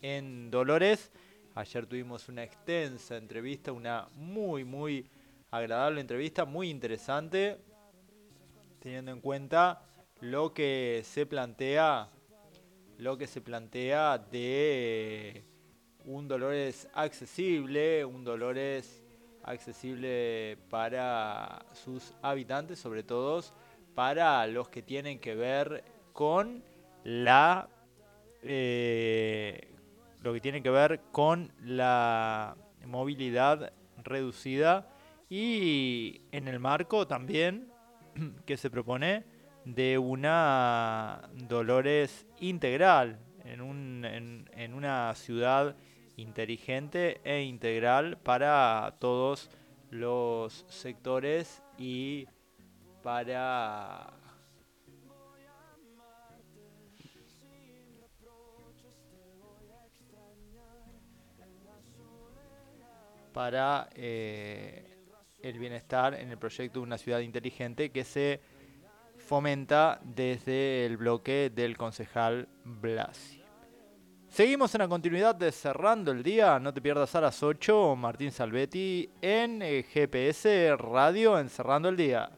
en 0.00 0.50
Dolores. 0.50 1.10
Ayer 1.54 1.84
tuvimos 1.84 2.30
una 2.30 2.42
extensa 2.42 3.18
entrevista, 3.18 3.72
una 3.72 4.08
muy, 4.14 4.64
muy 4.64 5.06
agradable 5.50 6.00
entrevista, 6.00 6.46
muy 6.46 6.70
interesante, 6.70 7.58
teniendo 8.80 9.12
en 9.12 9.20
cuenta 9.20 9.82
lo 10.20 10.54
que 10.54 11.02
se 11.04 11.26
plantea, 11.26 12.08
lo 12.96 13.18
que 13.18 13.26
se 13.26 13.42
plantea 13.42 14.16
de 14.16 15.44
un 16.06 16.26
Dolores 16.26 16.88
accesible, 16.94 18.02
un 18.06 18.24
Dolores 18.24 19.02
accesible 19.42 20.56
para 20.70 21.66
sus 21.74 22.14
habitantes, 22.22 22.78
sobre 22.78 23.02
todo 23.02 23.42
para 23.94 24.46
los 24.46 24.70
que 24.70 24.80
tienen 24.80 25.18
que 25.18 25.34
ver 25.34 25.84
con 26.14 26.64
la 27.04 27.68
eh, 28.42 29.71
lo 30.22 30.32
que 30.32 30.40
tiene 30.40 30.62
que 30.62 30.70
ver 30.70 31.00
con 31.10 31.52
la 31.60 32.56
movilidad 32.86 33.72
reducida 34.02 34.88
y 35.28 36.22
en 36.32 36.48
el 36.48 36.60
marco 36.60 37.06
también 37.06 37.72
que 38.46 38.56
se 38.56 38.70
propone 38.70 39.24
de 39.64 39.98
una 39.98 41.28
Dolores 41.48 42.26
integral 42.40 43.18
en, 43.44 44.48
en 44.54 44.74
una 44.74 45.14
ciudad 45.14 45.76
inteligente 46.16 47.20
e 47.24 47.42
integral 47.42 48.18
para 48.18 48.96
todos 48.98 49.50
los 49.90 50.64
sectores 50.68 51.62
y 51.78 52.26
para 53.02 54.21
para 63.32 63.88
eh, 63.94 64.96
el 65.40 65.58
bienestar 65.58 66.14
en 66.14 66.30
el 66.30 66.38
proyecto 66.38 66.80
de 66.80 66.84
una 66.84 66.98
ciudad 66.98 67.20
inteligente 67.20 67.90
que 67.90 68.04
se 68.04 68.40
fomenta 69.18 70.00
desde 70.02 70.86
el 70.86 70.96
bloque 70.96 71.50
del 71.54 71.76
concejal 71.76 72.48
Blasi. 72.64 73.42
Seguimos 74.28 74.74
en 74.74 74.78
la 74.80 74.88
continuidad 74.88 75.34
de 75.34 75.52
Cerrando 75.52 76.10
el 76.10 76.22
Día, 76.22 76.58
no 76.58 76.72
te 76.72 76.80
pierdas 76.80 77.14
a 77.14 77.20
las 77.20 77.42
8, 77.42 77.96
Martín 77.96 78.32
Salvetti 78.32 79.10
en 79.20 79.60
eh, 79.60 79.82
GPS 79.82 80.74
Radio 80.76 81.38
en 81.38 81.50
Cerrando 81.50 81.90
el 81.90 81.96
Día. 81.96 82.30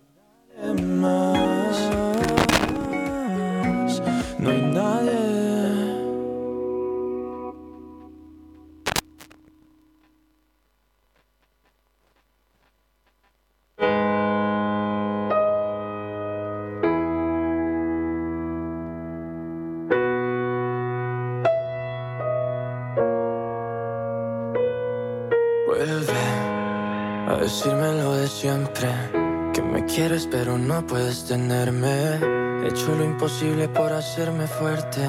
Quieres 29.95 30.27
pero 30.29 30.59
no 30.59 30.85
puedes 30.87 31.25
tenerme. 31.25 32.19
He 32.63 32.69
hecho 32.69 32.95
lo 32.97 33.05
imposible 33.05 33.69
por 33.69 33.93
hacerme 33.93 34.47
fuerte 34.47 35.01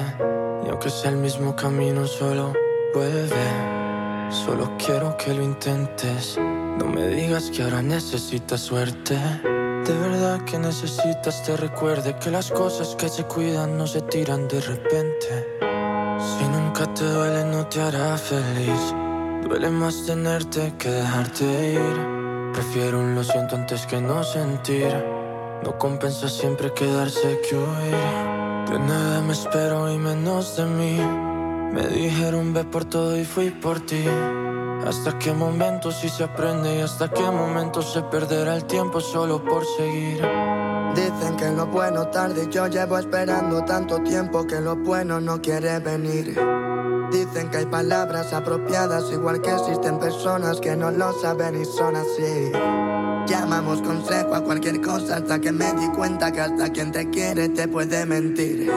y 0.64 0.68
aunque 0.68 0.90
sea 0.90 1.10
el 1.10 1.16
mismo 1.16 1.56
camino 1.56 2.06
solo 2.06 2.52
vuelve. 2.94 4.30
Solo 4.30 4.72
quiero 4.78 5.16
que 5.16 5.34
lo 5.34 5.42
intentes. 5.42 6.38
No 6.38 6.86
me 6.86 7.08
digas 7.08 7.50
que 7.50 7.64
ahora 7.64 7.82
necesitas 7.82 8.60
suerte. 8.60 9.14
De 9.84 9.98
verdad 9.98 10.44
que 10.44 10.58
necesitas 10.58 11.42
te 11.42 11.56
recuerde 11.56 12.14
que 12.20 12.30
las 12.30 12.52
cosas 12.52 12.94
que 12.94 13.08
se 13.08 13.24
cuidan 13.24 13.76
no 13.76 13.86
se 13.88 14.02
tiran 14.02 14.46
de 14.46 14.60
repente. 14.60 15.58
Si 16.18 16.44
nunca 16.44 16.92
te 16.94 17.04
duele 17.04 17.44
no 17.44 17.66
te 17.66 17.80
hará 17.80 18.16
feliz. 18.16 18.94
Duele 19.48 19.70
más 19.70 20.06
tenerte 20.06 20.72
que 20.78 20.90
dejarte 20.90 21.72
ir. 21.72 22.15
Prefiero 22.56 23.00
un 23.00 23.14
lo 23.14 23.22
siento 23.22 23.54
antes 23.54 23.84
que 23.84 24.00
no 24.00 24.24
sentir. 24.24 24.88
No 25.62 25.76
compensa 25.76 26.26
siempre 26.26 26.72
quedarse 26.72 27.38
que 27.46 27.54
huir. 27.54 28.70
De 28.70 28.78
nada 28.78 29.20
me 29.20 29.34
espero 29.34 29.92
y 29.92 29.98
menos 29.98 30.56
de 30.56 30.64
mí. 30.64 30.98
Me 31.74 31.86
dijeron 31.88 32.54
ve 32.54 32.64
por 32.64 32.86
todo 32.86 33.14
y 33.14 33.26
fui 33.26 33.50
por 33.50 33.80
ti. 33.80 34.06
Hasta 34.86 35.18
qué 35.18 35.34
momento 35.34 35.92
si 35.92 36.08
se 36.08 36.24
aprende 36.24 36.78
y 36.78 36.80
hasta 36.80 37.10
qué 37.10 37.30
momento 37.30 37.82
se 37.82 38.00
perderá 38.04 38.56
el 38.56 38.64
tiempo 38.64 39.02
solo 39.02 39.44
por 39.44 39.62
seguir. 39.76 40.26
Dicen 40.94 41.36
que 41.36 41.50
lo 41.50 41.66
bueno 41.66 42.08
tarde, 42.08 42.48
yo 42.50 42.68
llevo 42.68 42.96
esperando 42.96 43.66
tanto 43.66 43.98
tiempo 44.02 44.46
que 44.46 44.62
lo 44.62 44.76
bueno 44.76 45.20
no 45.20 45.42
quiere 45.42 45.78
venir. 45.80 46.65
Dicen 47.10 47.50
que 47.50 47.58
hay 47.58 47.66
palabras 47.66 48.32
apropiadas, 48.32 49.10
igual 49.12 49.40
que 49.40 49.50
existen 49.50 49.98
personas 49.98 50.60
que 50.60 50.76
no 50.76 50.90
lo 50.90 51.12
saben 51.20 51.60
y 51.60 51.64
son 51.64 51.96
así. 51.96 52.52
Llamamos 53.26 53.82
consejo 53.82 54.34
a 54.34 54.40
cualquier 54.42 54.80
cosa 54.80 55.16
hasta 55.16 55.40
que 55.40 55.52
me 55.52 55.72
di 55.74 55.88
cuenta 55.90 56.30
que 56.32 56.40
hasta 56.40 56.70
quien 56.70 56.92
te 56.92 57.08
quiere 57.10 57.48
te 57.48 57.66
puede 57.68 58.06
mentir. 58.06 58.70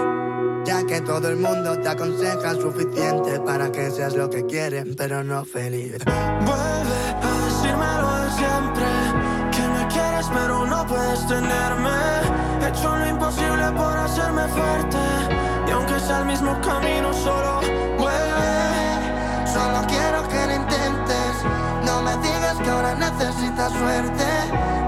Ya 0.65 0.86
que 0.86 1.01
todo 1.01 1.30
el 1.30 1.38
mundo 1.38 1.80
te 1.80 1.89
aconseja 1.89 2.53
suficiente 2.53 3.39
para 3.39 3.71
que 3.71 3.89
seas 3.91 4.15
lo 4.15 4.30
que 4.30 4.45
quieren, 4.45 4.95
pero 4.95 5.23
no 5.23 5.45
feliz. 5.45 5.97
Vuelve 6.05 6.99
a 7.21 7.34
decirme 7.45 7.88
lo 8.01 8.15
de 8.23 8.30
siempre, 8.32 8.86
que 9.51 9.67
me 9.67 9.88
quieres 9.88 10.27
pero 10.34 10.65
no 10.65 10.86
puedes 10.86 11.27
tenerme. 11.27 11.89
He 12.61 12.69
hecho 12.69 12.95
lo 12.95 13.07
imposible 13.07 13.71
por 13.75 13.97
hacerme 13.97 14.47
fuerte, 14.49 14.97
el 16.10 16.26
mismo 16.26 16.60
camino 16.62 17.14
solo 17.14 17.62
Solo 19.45 19.86
quiero 19.88 20.28
que 20.28 20.47
lo 20.47 20.55
intentes. 20.55 21.34
No 21.86 22.01
me 22.01 22.16
digas 22.18 22.57
que 22.64 22.70
ahora 22.70 22.95
necesitas 22.95 23.72
suerte. 23.74 24.26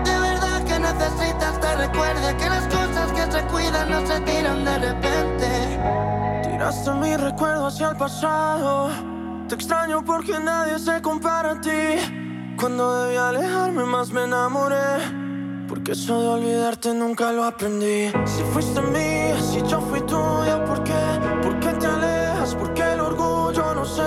De 0.06 0.20
verdad 0.20 0.64
que 0.64 0.80
necesitas 0.80 1.60
te 1.60 1.76
recuerde 1.76 2.38
que 2.38 2.50
las 2.50 2.66
cosas 2.68 3.12
que 3.12 3.32
se 3.32 3.42
cuidan 3.48 3.90
no 3.90 4.06
se 4.06 4.20
tiran 4.22 4.64
de 4.66 4.78
repente. 4.80 5.80
Tiraste 6.44 6.92
mi 6.92 7.16
recuerdo 7.18 7.68
hacia 7.68 7.90
el 7.90 7.98
pasado. 7.98 8.90
Te 9.48 9.56
extraño 9.56 10.04
porque 10.06 10.40
nadie 10.40 10.80
se 10.80 11.02
compara 11.02 11.52
a 11.52 11.62
ti. 11.62 12.56
Cuando 12.60 13.04
debí 13.04 13.18
alejarme 13.18 13.84
más 13.84 14.12
me 14.12 14.24
enamoré. 14.24 15.31
Porque 15.72 15.94
eso 15.94 16.22
de 16.22 16.28
olvidarte 16.28 16.94
nunca 16.94 17.32
lo 17.32 17.46
aprendí. 17.46 18.12
Si 18.26 18.44
fuiste 18.52 18.82
mía, 18.82 19.42
si 19.42 19.62
yo 19.62 19.80
fui 19.80 20.02
tuya, 20.02 20.66
¿por 20.66 20.84
qué? 20.84 21.02
¿Por 21.42 21.58
qué 21.62 21.70
te 21.80 21.88
alejas? 21.88 22.56
¿Por 22.56 22.74
qué 22.74 22.84
el 22.92 23.00
orgullo? 23.00 23.74
No 23.74 23.86
sé 23.86 24.04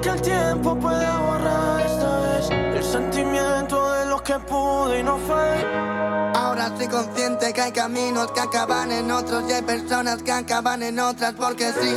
que 0.00 0.08
el 0.10 0.22
tiempo 0.22 0.78
puede 0.78 1.10
borrar 1.18 1.80
esta 1.80 2.20
vez 2.20 2.50
el 2.50 2.84
sentimiento 2.84 3.92
de 3.94 4.06
lo 4.06 4.22
que 4.22 4.34
pude 4.38 5.00
y 5.00 5.02
no 5.02 5.18
fue. 5.18 6.30
Ahora 6.36 6.68
estoy 6.68 6.86
consciente 6.86 7.52
que 7.52 7.62
hay 7.62 7.72
caminos 7.72 8.30
que 8.30 8.40
acaban 8.40 8.92
en 8.92 9.10
otros 9.10 9.42
y 9.48 9.54
hay 9.54 9.62
personas 9.62 10.22
que 10.22 10.30
acaban 10.30 10.84
en 10.84 11.00
otras 11.00 11.32
porque 11.32 11.72
sí. 11.72 11.94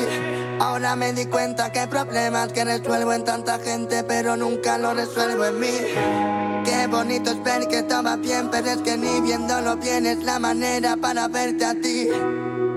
Ahora 0.60 0.96
me 0.96 1.14
di 1.14 1.28
cuenta 1.28 1.72
que 1.72 1.82
hay 1.82 1.88
problemas 1.88 2.52
que 2.54 2.66
resuelvo 2.66 3.14
en 3.14 3.24
tanta 3.24 3.60
gente 3.60 4.04
pero 4.04 4.36
nunca 4.36 4.80
lo 4.80 4.96
resuelvo 4.96 5.46
en 5.46 5.60
mí. 5.60 6.39
Qué 6.66 6.88
bonito 6.88 7.32
es 7.32 7.44
ver 7.44 7.68
que 7.68 7.80
estaba 7.80 8.16
bien, 8.16 8.50
pero 8.52 8.68
es 8.68 8.78
que 8.78 8.98
ni 8.98 9.22
viéndolo 9.22 9.78
bien 9.78 10.06
es 10.06 10.24
la 10.24 10.40
manera 10.40 10.96
para 10.98 11.28
verte 11.28 11.66
a 11.66 11.74
ti. 11.74 12.10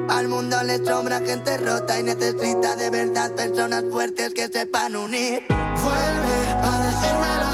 Al 0.09 0.29
mundo 0.29 0.57
le 0.63 0.85
sobra 0.85 1.21
gente 1.21 1.57
rota 1.59 1.99
y 1.99 2.03
necesita 2.03 2.77
de 2.77 2.91
verdad 2.91 3.33
personas 3.33 3.85
fuertes 3.91 4.35
que 4.35 4.49
sepan 4.49 4.97
unir. 4.97 5.43
Vuelve 5.49 6.49
a 6.63 6.83
decirme 6.87 7.52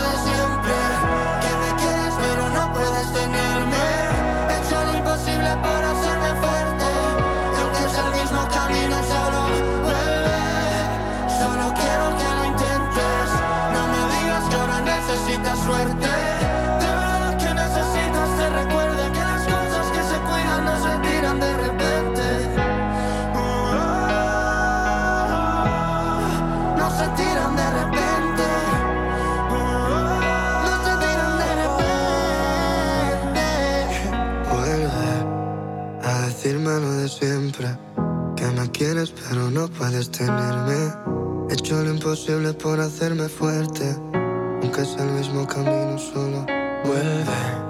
siempre. 37.09 37.77
Que 38.37 38.47
me 38.47 38.71
quieres 38.71 39.11
pero 39.11 39.51
no 39.51 39.69
puedes 39.69 40.11
tenerme. 40.11 40.95
He 41.51 41.55
hecho 41.55 41.83
lo 41.83 41.91
imposible 41.91 42.53
por 42.53 42.79
hacerme 42.81 43.29
fuerte. 43.29 43.97
Aunque 44.63 44.83
es 44.83 44.97
el 44.99 45.11
mismo 45.13 45.47
camino 45.47 45.99
solo. 45.99 46.47
Vuelve. 46.85 47.69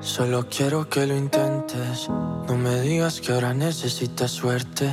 Solo 0.00 0.46
quiero 0.48 0.88
que 0.88 1.06
lo 1.06 1.16
intentes. 1.16 2.08
No 2.08 2.56
me 2.56 2.80
digas 2.80 3.20
que 3.20 3.32
ahora 3.32 3.52
necesitas 3.52 4.30
suerte. 4.30 4.86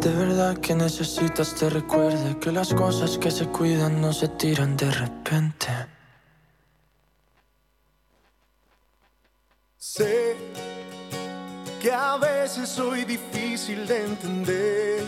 De 0.00 0.12
verdad 0.12 0.58
que 0.58 0.74
necesitas 0.74 1.54
te 1.54 1.70
recuerde 1.70 2.38
que 2.38 2.52
las 2.52 2.74
cosas 2.74 3.18
que 3.18 3.30
se 3.30 3.46
cuidan 3.46 4.00
no 4.00 4.12
se 4.12 4.28
tiran 4.28 4.76
de 4.76 4.90
repente. 4.90 5.68
Sé 9.78 10.36
que 11.82 11.92
a 11.92 12.16
veces 12.16 12.68
soy 12.68 13.04
difícil 13.04 13.86
de 13.88 14.04
entender, 14.04 15.02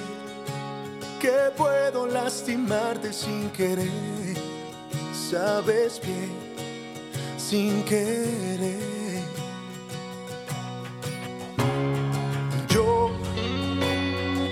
que 1.21 1.51
puedo 1.57 2.07
lastimarte 2.07 3.13
sin 3.13 3.49
querer 3.51 4.25
sabes 5.35 6.01
bien, 6.01 6.33
sin 7.37 7.83
querer. 7.85 9.23
Yo, 12.69 13.11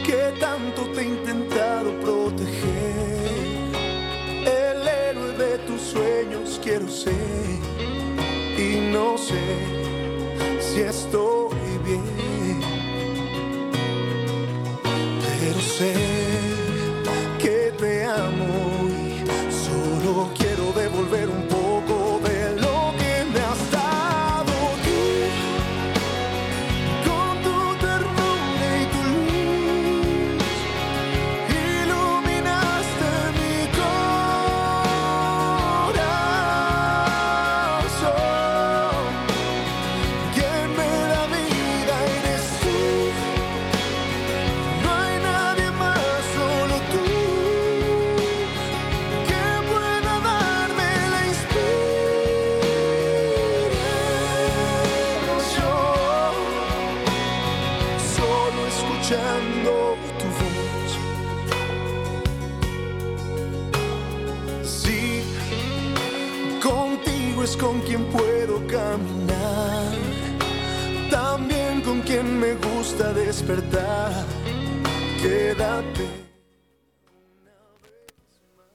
que 0.07 0.35
tanto 0.41 0.83
te 0.93 1.01
he 1.03 1.05
intentado 1.05 1.91
proteger, 2.01 3.73
el 4.45 4.89
héroe 4.89 5.33
de 5.37 5.59
tus 5.67 5.81
sueños 5.81 6.61
quiero 6.63 6.89
ser, 6.89 7.61
y 8.59 8.91
no 8.91 9.17
sé 9.19 9.45
si 10.61 10.81
estoy 10.81 11.62
bien, 11.85 12.61
pero 15.21 15.61
sé 15.61 16.22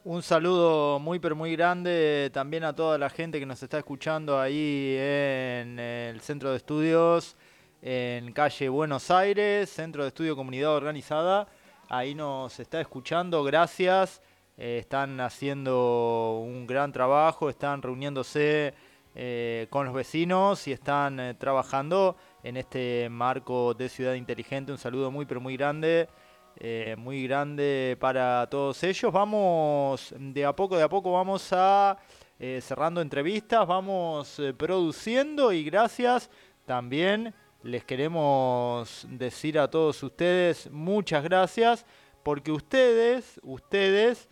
Un 0.03 0.23
saludo 0.23 0.99
muy 0.99 1.19
pero 1.19 1.35
muy 1.35 1.53
grande 1.55 2.31
también 2.33 2.63
a 2.63 2.73
toda 2.73 2.97
la 2.97 3.09
gente 3.09 3.39
que 3.39 3.45
nos 3.45 3.61
está 3.61 3.77
escuchando 3.77 4.39
ahí 4.39 4.95
en 4.97 5.77
el 5.79 6.21
centro 6.21 6.51
de 6.51 6.57
estudios 6.57 7.35
en 7.81 8.31
calle 8.31 8.69
Buenos 8.69 9.11
Aires, 9.11 9.69
centro 9.69 10.03
de 10.03 10.09
estudio 10.09 10.35
comunidad 10.35 10.75
organizada. 10.75 11.47
Ahí 11.89 12.15
nos 12.15 12.59
está 12.59 12.81
escuchando, 12.81 13.43
gracias. 13.43 14.21
Eh, 14.57 14.79
están 14.79 15.19
haciendo 15.19 16.41
un 16.43 16.65
gran 16.65 16.91
trabajo, 16.91 17.49
están 17.49 17.81
reuniéndose 17.81 18.73
eh, 19.13 19.67
con 19.69 19.85
los 19.85 19.93
vecinos 19.93 20.67
y 20.67 20.71
están 20.71 21.19
eh, 21.19 21.33
trabajando 21.35 22.15
en 22.43 22.57
este 22.57 23.07
marco 23.09 23.73
de 23.73 23.89
ciudad 23.89 24.15
inteligente. 24.15 24.71
Un 24.71 24.77
saludo 24.77 25.11
muy 25.11 25.25
pero 25.25 25.39
muy 25.39 25.55
grande. 25.55 26.09
Eh, 26.59 26.95
muy 26.97 27.27
grande 27.27 27.95
para 27.99 28.47
todos 28.49 28.81
ellos. 28.83 29.13
Vamos 29.13 30.13
de 30.17 30.43
a 30.43 30.55
poco, 30.55 30.75
de 30.75 30.81
a 30.81 30.89
poco 30.89 31.11
vamos 31.11 31.53
a 31.53 31.99
eh, 32.39 32.61
cerrando 32.63 32.99
entrevistas, 32.99 33.67
vamos 33.67 34.39
eh, 34.39 34.55
produciendo 34.55 35.51
y 35.51 35.63
gracias 35.63 36.31
también 36.65 37.35
les 37.61 37.83
queremos 37.83 39.05
decir 39.07 39.59
a 39.59 39.69
todos 39.69 40.01
ustedes 40.01 40.71
muchas 40.71 41.23
gracias 41.23 41.85
porque 42.23 42.51
ustedes, 42.51 43.39
ustedes 43.43 44.27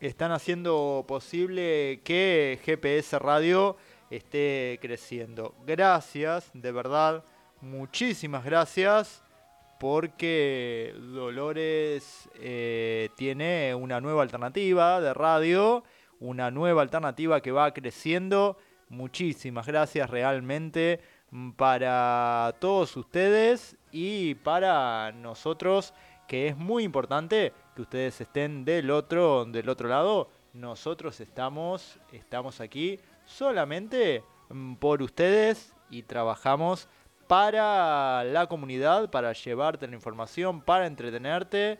están 0.00 0.32
haciendo 0.32 1.04
posible 1.06 2.00
que 2.04 2.58
GPS 2.64 3.18
Radio 3.18 3.76
esté 4.08 4.78
creciendo. 4.80 5.54
Gracias, 5.66 6.50
de 6.54 6.72
verdad, 6.72 7.22
muchísimas 7.60 8.44
gracias 8.44 9.23
porque 9.78 10.94
Dolores 10.98 12.28
eh, 12.36 13.10
tiene 13.16 13.74
una 13.74 14.00
nueva 14.00 14.22
alternativa 14.22 15.00
de 15.00 15.14
radio, 15.14 15.84
una 16.20 16.50
nueva 16.50 16.82
alternativa 16.82 17.40
que 17.40 17.52
va 17.52 17.72
creciendo. 17.74 18.56
Muchísimas 18.88 19.66
gracias 19.66 20.08
realmente 20.10 21.00
para 21.56 22.54
todos 22.60 22.96
ustedes 22.96 23.76
y 23.90 24.34
para 24.36 25.12
nosotros, 25.12 25.92
que 26.28 26.48
es 26.48 26.56
muy 26.56 26.84
importante 26.84 27.52
que 27.74 27.82
ustedes 27.82 28.20
estén 28.20 28.64
del 28.64 28.90
otro, 28.90 29.44
del 29.44 29.68
otro 29.68 29.88
lado. 29.88 30.28
Nosotros 30.52 31.20
estamos, 31.20 31.98
estamos 32.12 32.60
aquí 32.60 33.00
solamente 33.24 34.22
mm, 34.50 34.74
por 34.74 35.02
ustedes 35.02 35.74
y 35.90 36.04
trabajamos 36.04 36.88
para 37.26 38.24
la 38.24 38.46
comunidad, 38.46 39.10
para 39.10 39.32
llevarte 39.32 39.86
la 39.86 39.94
información, 39.94 40.60
para 40.60 40.86
entretenerte. 40.86 41.78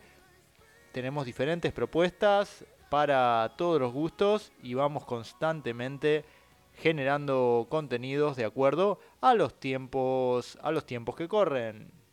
Tenemos 0.92 1.26
diferentes 1.26 1.72
propuestas 1.72 2.64
para 2.88 3.52
todos 3.56 3.80
los 3.80 3.92
gustos 3.92 4.52
y 4.62 4.74
vamos 4.74 5.04
constantemente 5.04 6.24
generando 6.76 7.66
contenidos 7.68 8.36
de 8.36 8.44
acuerdo 8.44 8.98
a 9.20 9.34
los 9.34 9.58
tiempos, 9.58 10.58
a 10.62 10.70
los 10.70 10.86
tiempos 10.86 11.16
que 11.16 11.28
corren. 11.28 12.03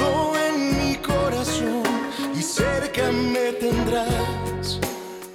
En 0.00 0.78
mi 0.78 0.96
corazón 0.96 1.82
y 2.34 2.42
cerca 2.42 3.10
me 3.10 3.52
tendrás. 3.52 4.78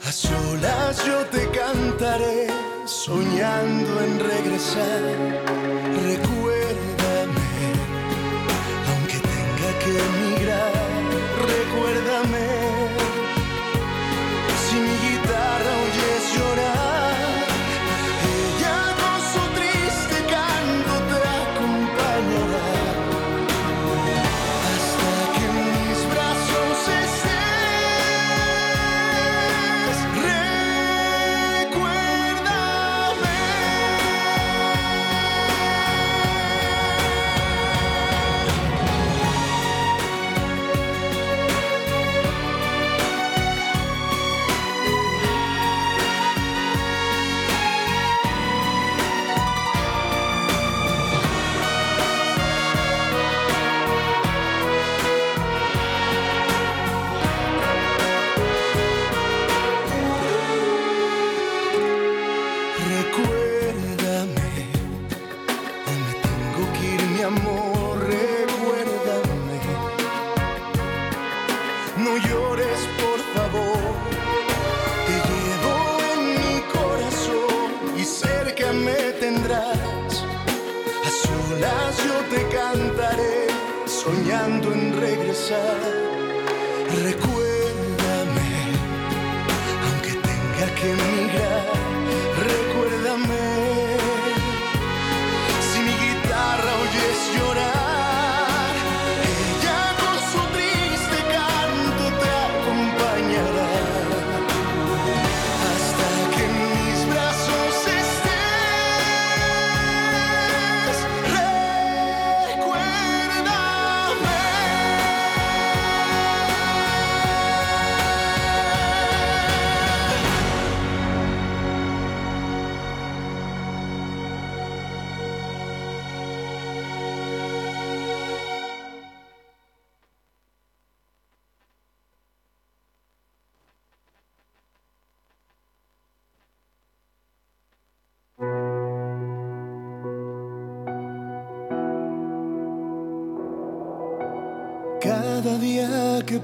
A 0.05 0.11
solas 0.11 1.05
yo 1.05 1.25
te 1.27 1.49
cantaré, 1.49 2.47
soñando 2.85 4.01
en 4.01 4.19
regresar. 4.19 5.01
Recuérdame 6.05 6.52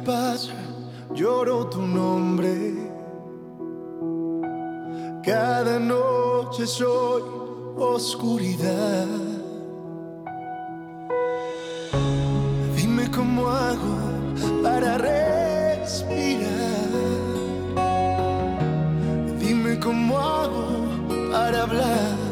pasa 0.06 0.54
lloro 1.14 1.68
tu 1.68 1.82
nombre. 1.82 2.74
Cada 5.24 5.80
noche 5.80 6.66
soy 6.66 7.24
oscuridad. 7.78 9.08
Dime 12.76 13.10
cómo 13.12 13.47
hago 13.47 13.95
para 14.64 14.97
respirar. 14.97 16.50
Dime 19.39 19.80
cómo 19.80 20.18
hago 20.18 20.68
para 21.32 21.64
hablar. 21.64 22.30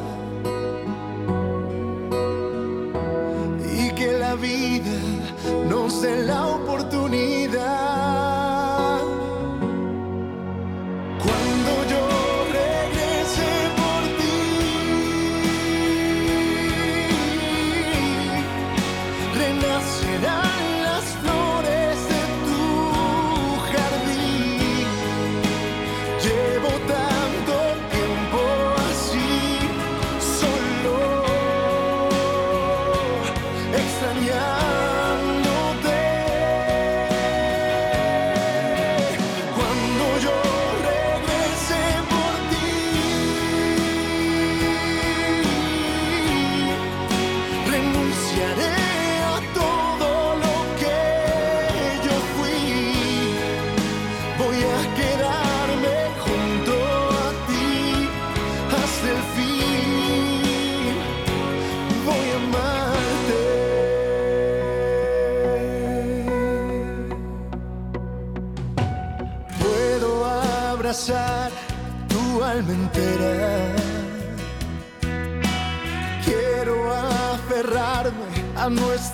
y 3.80 3.92
que 3.92 4.12
la 4.14 4.36
vida 4.36 4.98
nos 5.70 6.02
dé 6.02 6.24
la 6.26 6.57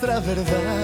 nuestra 0.06 0.20
verdad. 0.20 0.83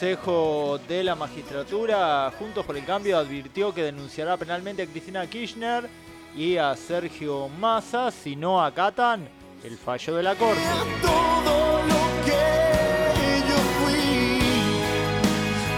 Consejo 0.00 0.80
de 0.88 1.04
la 1.04 1.14
Magistratura, 1.14 2.32
Juntos 2.38 2.64
por 2.64 2.74
el 2.74 2.86
Cambio, 2.86 3.18
advirtió 3.18 3.74
que 3.74 3.82
denunciará 3.82 4.38
penalmente 4.38 4.80
a 4.80 4.86
Cristina 4.86 5.26
Kirchner 5.26 5.90
y 6.34 6.56
a 6.56 6.74
Sergio 6.74 7.50
Massa 7.50 8.10
si 8.10 8.34
no 8.34 8.64
acatan 8.64 9.28
el 9.62 9.76
fallo 9.76 10.16
de 10.16 10.22
la 10.22 10.34
Corte. 10.36 10.62
todo 11.02 11.82
lo 11.82 12.24
que 12.24 13.42
yo 13.46 13.56
fui. 13.84 14.40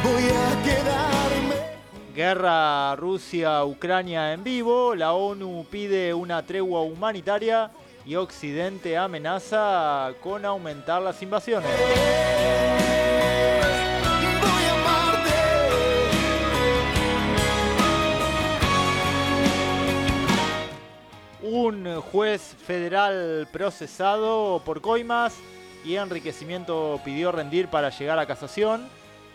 Voy 0.05 0.23
a 0.31 0.63
quedarme. 0.63 1.57
Guerra 2.15 2.95
Rusia-Ucrania 2.95 4.35
en 4.35 4.45
vivo, 4.45 4.95
la 4.95 5.15
ONU 5.15 5.67
pide 5.69 6.15
una 6.15 6.47
tregua 6.47 6.83
humanitaria 6.83 7.73
y 8.07 8.15
Occidente 8.15 8.97
amenaza 8.97 10.13
con 10.23 10.45
aumentar 10.45 11.03
las 11.03 11.21
invasiones. 11.23 12.92
Un 21.55 22.01
juez 22.01 22.41
federal 22.67 23.47
procesado 23.53 24.63
por 24.65 24.81
coimas 24.81 25.35
y 25.85 25.97
enriquecimiento 25.97 26.99
pidió 27.05 27.31
rendir 27.31 27.69
para 27.69 27.91
llegar 27.91 28.19
a 28.19 28.25
casación. 28.25 28.89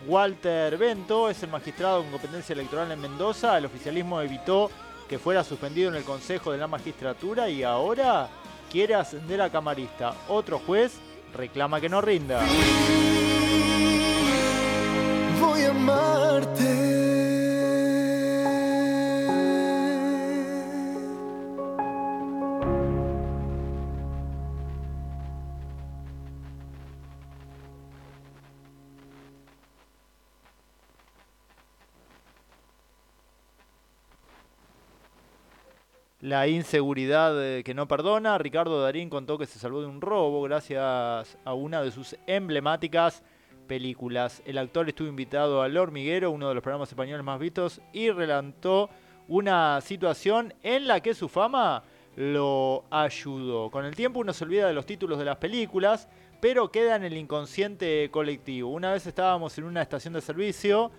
Walter 0.04 0.76
Bento 0.78 1.30
es 1.30 1.40
el 1.44 1.50
magistrado 1.50 2.02
con 2.02 2.10
competencia 2.10 2.54
electoral 2.54 2.90
en 2.90 3.00
Mendoza. 3.00 3.56
El 3.56 3.66
oficialismo 3.66 4.20
evitó 4.20 4.68
que 5.08 5.20
fuera 5.20 5.44
suspendido 5.44 5.90
en 5.90 5.94
el 5.94 6.02
Consejo 6.02 6.50
de 6.50 6.58
la 6.58 6.66
Magistratura 6.66 7.48
y 7.48 7.62
ahora 7.62 8.28
quiere 8.68 8.96
ascender 8.96 9.40
a 9.40 9.50
camarista. 9.50 10.12
Otro 10.26 10.58
juez 10.58 10.98
reclama 11.36 11.80
que 11.80 11.88
no 11.88 12.00
rinda. 12.00 12.44
Voy 15.40 15.62
a 15.62 15.70
amarte. 15.70 16.97
La 36.28 36.46
inseguridad 36.46 37.42
eh, 37.42 37.64
que 37.64 37.72
no 37.72 37.88
perdona. 37.88 38.36
Ricardo 38.36 38.82
Darín 38.82 39.08
contó 39.08 39.38
que 39.38 39.46
se 39.46 39.58
salvó 39.58 39.80
de 39.80 39.86
un 39.86 40.02
robo 40.02 40.42
gracias 40.42 41.38
a 41.42 41.54
una 41.54 41.80
de 41.80 41.90
sus 41.90 42.16
emblemáticas 42.26 43.22
películas. 43.66 44.42
El 44.44 44.58
actor 44.58 44.86
estuvo 44.86 45.08
invitado 45.08 45.62
al 45.62 45.74
Hormiguero, 45.74 46.30
uno 46.30 46.48
de 46.48 46.54
los 46.54 46.62
programas 46.62 46.90
españoles 46.90 47.24
más 47.24 47.40
vistos, 47.40 47.80
y 47.94 48.10
relantó 48.10 48.90
una 49.26 49.80
situación 49.80 50.52
en 50.62 50.86
la 50.86 51.00
que 51.00 51.14
su 51.14 51.30
fama 51.30 51.82
lo 52.14 52.84
ayudó. 52.90 53.70
Con 53.70 53.86
el 53.86 53.96
tiempo 53.96 54.20
uno 54.20 54.34
se 54.34 54.44
olvida 54.44 54.68
de 54.68 54.74
los 54.74 54.84
títulos 54.84 55.18
de 55.18 55.24
las 55.24 55.38
películas, 55.38 56.10
pero 56.42 56.70
queda 56.70 56.96
en 56.96 57.04
el 57.04 57.16
inconsciente 57.16 58.10
colectivo. 58.10 58.68
Una 58.68 58.92
vez 58.92 59.06
estábamos 59.06 59.56
en 59.56 59.64
una 59.64 59.80
estación 59.80 60.12
de 60.12 60.20
servicio 60.20 60.90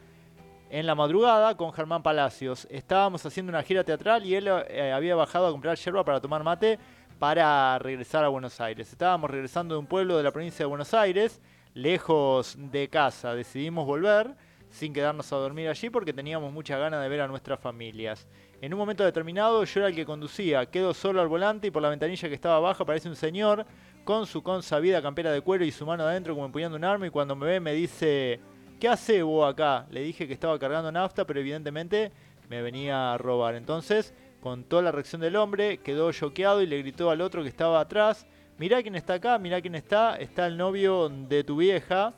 en 0.70 0.86
la 0.86 0.96
madrugada 0.96 1.58
con 1.58 1.74
Germán 1.74 2.04
Palacios. 2.04 2.68
Estábamos 2.70 3.26
haciendo 3.26 3.50
una 3.50 3.64
gira 3.64 3.84
teatral 3.84 4.26
y 4.26 4.36
él 4.36 4.48
eh, 4.68 4.92
había 4.92 5.16
bajado 5.16 5.48
a 5.48 5.52
comprar 5.52 5.78
yerba 5.78 6.04
para 6.04 6.22
tomar 6.22 6.44
mate 6.44 6.80
para 7.18 7.78
regresar 7.80 8.24
a 8.24 8.30
Buenos 8.30 8.62
Aires. 8.62 8.92
Estábamos 8.92 9.30
regresando 9.30 9.76
de 9.76 9.80
un 9.80 9.88
pueblo 9.88 10.16
de 10.16 10.24
la 10.24 10.32
provincia 10.32 10.64
de 10.64 10.68
Buenos 10.68 10.94
Aires, 10.94 11.42
lejos 11.74 12.56
de 12.58 12.88
casa. 12.88 13.34
Decidimos 13.34 13.86
volver 13.86 14.36
sin 14.70 14.94
quedarnos 14.94 15.34
a 15.34 15.38
dormir 15.38 15.68
allí 15.68 15.90
porque 15.90 16.14
teníamos 16.14 16.54
mucha 16.54 16.78
ganas 16.78 17.02
de 17.02 17.10
ver 17.10 17.22
a 17.22 17.28
nuestras 17.28 17.60
familias. 17.60 18.28
En 18.62 18.74
un 18.74 18.80
momento 18.80 19.04
determinado 19.04 19.64
yo 19.64 19.80
era 19.80 19.90
el 19.90 19.96
que 19.96 20.06
conducía, 20.06 20.68
quedo 20.68 20.94
solo 20.94 21.22
al 21.22 21.28
volante 21.28 21.68
y 21.68 21.72
por 21.72 21.82
la 21.82 21.90
ventanilla 21.90 22.30
que 22.30 22.36
estaba 22.36 22.58
abajo 22.58 22.84
aparece 22.84 23.10
un 23.10 23.16
señor 23.16 23.66
con 24.04 24.28
su 24.28 24.44
consabida 24.44 25.02
campera 25.02 25.32
de 25.32 25.42
cuero 25.42 25.66
y 25.66 25.72
su 25.72 25.86
mano 25.86 26.04
adentro 26.04 26.36
como 26.36 26.46
empuñando 26.46 26.78
un 26.78 26.84
arma 26.84 27.08
y 27.08 27.10
cuando 27.10 27.36
me 27.36 27.48
ve 27.48 27.60
me 27.60 27.74
dice 27.74 28.40
¿qué 28.80 28.88
hace 28.88 29.22
vos 29.22 29.52
acá? 29.52 29.86
Le 29.92 30.02
dije 30.02 30.28
que 30.28 30.34
estaba 30.34 30.58
cargando 30.58 30.92
nafta, 30.92 31.26
pero 31.26 31.40
evidentemente 31.40 32.12
me 32.48 32.62
venía 32.62 33.14
a 33.14 33.18
robar. 33.18 33.56
Entonces, 33.56 34.14
con 34.40 34.64
toda 34.64 34.82
la 34.82 34.92
reacción 34.92 35.22
del 35.22 35.36
hombre, 35.36 35.80
quedó 35.80 36.12
choqueado 36.12 36.62
y 36.62 36.66
le 36.66 36.80
gritó 36.80 37.12
al 37.12 37.22
otro 37.22 37.44
que 37.44 37.50
estaba 37.50 37.80
atrás, 37.80 38.26
mirá 38.58 38.82
quién 38.82 38.96
está 38.96 39.16
acá, 39.16 39.38
mirá 39.38 39.62
quién 39.62 39.76
está, 39.76 40.16
está 40.16 40.48
el 40.48 40.58
novio 40.58 41.10
de 41.10 41.44
tu 41.44 41.58
vieja. 41.58 42.14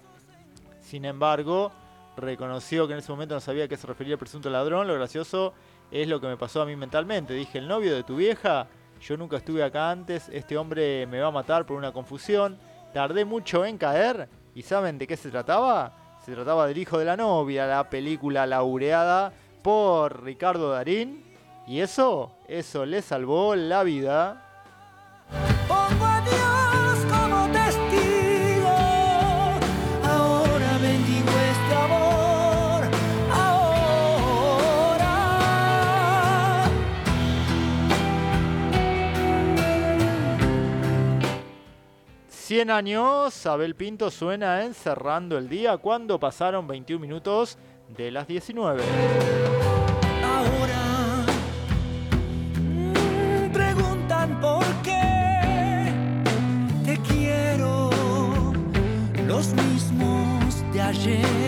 Sin 0.79 1.05
embargo, 1.05 1.71
reconoció 2.15 2.87
que 2.87 2.93
en 2.93 2.99
ese 2.99 3.11
momento 3.11 3.33
no 3.35 3.41
sabía 3.41 3.65
a 3.65 3.67
qué 3.67 3.77
se 3.77 3.87
refería 3.87 4.13
el 4.13 4.19
presunto 4.19 4.49
ladrón. 4.49 4.87
Lo 4.87 4.93
gracioso 4.93 5.53
es 5.91 6.07
lo 6.07 6.21
que 6.21 6.27
me 6.27 6.37
pasó 6.37 6.61
a 6.61 6.65
mí 6.65 6.75
mentalmente. 6.75 7.33
Dije, 7.33 7.57
el 7.57 7.67
novio 7.67 7.95
de 7.95 8.03
tu 8.03 8.15
vieja, 8.15 8.67
yo 9.01 9.17
nunca 9.17 9.37
estuve 9.37 9.63
acá 9.63 9.89
antes, 9.89 10.29
este 10.29 10.57
hombre 10.57 11.07
me 11.07 11.19
va 11.19 11.27
a 11.27 11.31
matar 11.31 11.65
por 11.65 11.77
una 11.77 11.91
confusión. 11.91 12.59
Tardé 12.93 13.25
mucho 13.25 13.65
en 13.65 13.77
caer. 13.77 14.29
¿Y 14.53 14.63
saben 14.63 14.97
de 14.97 15.07
qué 15.07 15.15
se 15.15 15.31
trataba? 15.31 16.00
Se 16.25 16.33
trataba 16.33 16.67
del 16.67 16.77
hijo 16.77 16.99
de 16.99 17.05
la 17.05 17.17
novia, 17.17 17.65
la 17.65 17.89
película 17.89 18.45
laureada 18.45 19.33
por 19.63 20.23
Ricardo 20.23 20.69
Darín. 20.69 21.23
Y 21.65 21.79
eso, 21.79 22.31
eso 22.47 22.85
le 22.85 23.01
salvó 23.01 23.55
la 23.55 23.83
vida. 23.83 24.50
100 42.51 42.69
años, 42.69 43.45
Abel 43.45 43.75
Pinto 43.75 44.11
suena 44.11 44.65
en 44.65 44.73
Cerrando 44.73 45.37
el 45.37 45.47
Día 45.47 45.77
cuando 45.77 46.19
pasaron 46.19 46.67
21 46.67 46.99
minutos 46.99 47.57
de 47.95 48.11
las 48.11 48.27
19. 48.27 48.83
Ahora 50.21 51.25
mm, 52.59 53.53
preguntan 53.53 54.41
por 54.41 54.65
qué 54.83 55.93
te 56.83 56.97
quiero 56.97 57.89
los 59.25 59.53
mismos 59.53 60.73
de 60.73 60.81
ayer. 60.81 61.40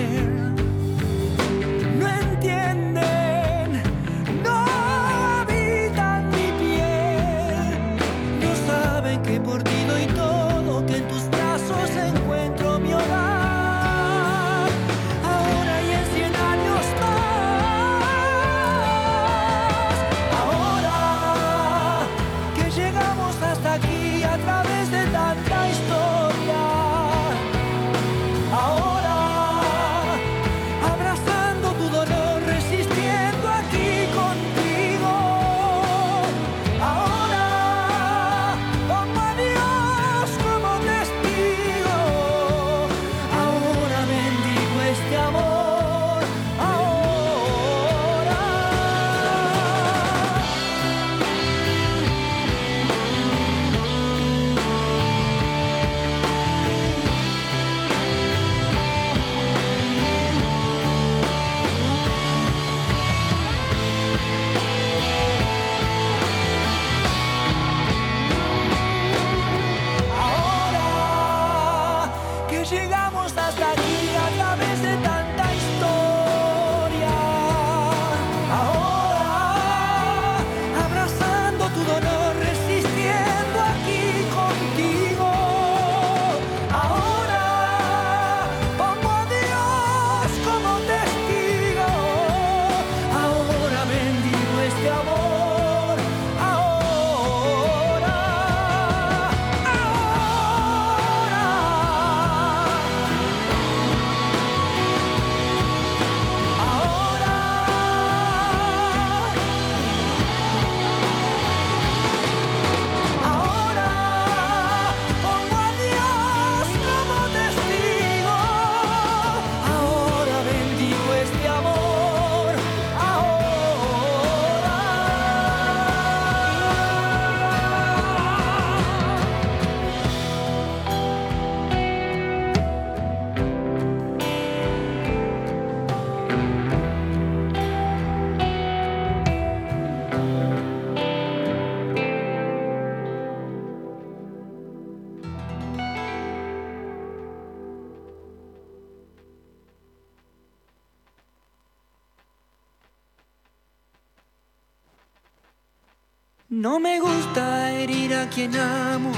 No 156.55 156.79
me 156.79 156.99
gusta 156.99 157.71
herir 157.71 158.13
a 158.13 158.29
quien 158.29 158.55
amo, 158.55 159.11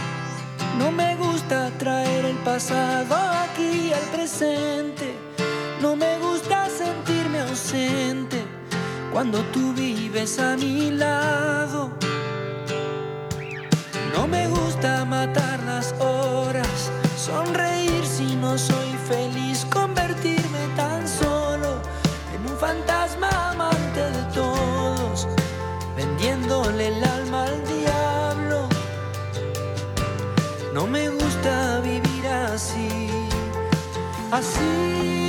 no 0.80 0.90
me 0.90 1.18
gusta 1.18 1.70
traer 1.78 2.24
el 2.24 2.38
pasado 2.38 3.14
aquí 3.14 3.92
al 3.92 4.04
presente, 4.16 5.14
no 5.82 5.98
me 5.98 6.18
gusta 6.20 6.70
sentirme 6.70 7.42
ausente 7.42 8.42
cuando 9.12 9.42
tú 9.52 9.74
vives 9.74 10.40
a 10.40 10.56
mi 10.56 10.92
lado. 10.92 11.92
No 14.16 14.28
me 14.28 14.48
gusta 14.48 15.04
matar 15.04 15.62
las 15.64 15.94
horas, 16.00 16.90
sonreír 17.18 18.06
si 18.06 18.34
no 18.38 18.58
soy 18.58 18.96
feliz. 19.10 19.45
Así. 34.32 35.25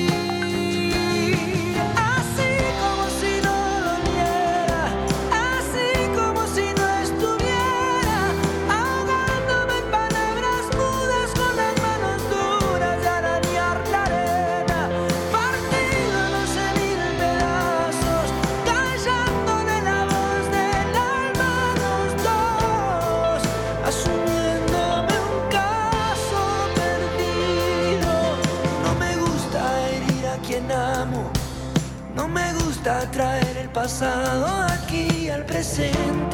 Pasado 33.87 34.47
aquí 34.69 35.29
al 35.29 35.45
presente. 35.45 36.26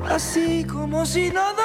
Así 0.10 0.64
como 0.66 1.06
si 1.06 1.32
no 1.32 1.63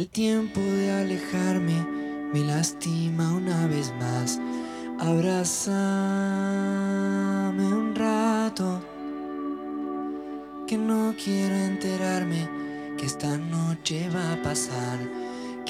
El 0.00 0.08
tiempo 0.08 0.60
de 0.62 0.90
alejarme 0.92 1.86
me 2.32 2.40
lastima 2.40 3.34
una 3.34 3.66
vez 3.66 3.92
más. 4.00 4.40
Abrázame 4.98 5.62
un 7.66 7.94
rato, 7.94 8.80
que 10.66 10.78
no 10.78 11.14
quiero 11.22 11.54
enterarme 11.54 12.48
que 12.96 13.04
esta 13.04 13.36
noche 13.36 14.08
va 14.08 14.32
a 14.32 14.40
pasar. 14.42 14.98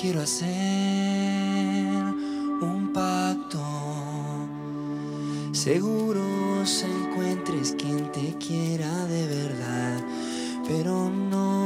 Quiero 0.00 0.20
hacer 0.20 0.48
un 2.62 2.92
pacto. 2.94 3.60
Seguro 5.50 6.64
se 6.64 6.86
encuentres 6.86 7.74
quien 7.76 8.12
te 8.12 8.36
quiera 8.38 9.06
de 9.06 9.26
verdad, 9.26 10.00
pero 10.68 11.10
no 11.10 11.59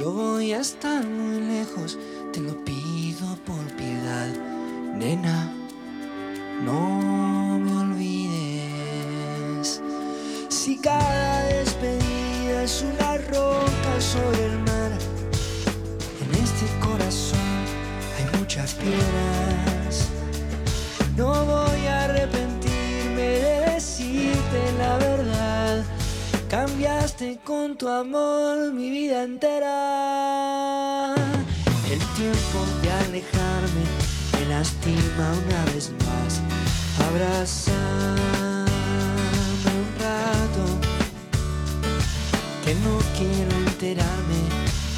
Yo 0.00 0.12
voy 0.12 0.54
a 0.54 0.60
estar 0.60 1.06
muy 1.06 1.42
lejos, 1.42 1.98
te 2.32 2.40
lo 2.40 2.56
pido 2.64 3.36
por 3.44 3.62
piedad, 3.76 4.28
nena. 4.96 5.59
Con 27.70 27.76
tu 27.76 27.88
amor 27.88 28.72
mi 28.72 28.90
vida 28.90 29.22
entera. 29.22 31.14
El 31.90 31.98
tiempo 32.16 32.58
de 32.82 32.90
alejarme 32.90 33.84
me 34.32 34.46
lastima 34.48 35.32
una 35.46 35.64
vez 35.72 35.92
más. 36.06 36.40
Abrázame 37.08 37.90
un 39.82 39.88
rato, 40.00 40.64
que 42.64 42.72
no 42.74 42.94
quiero 43.16 43.52
enterarme. 43.68 44.40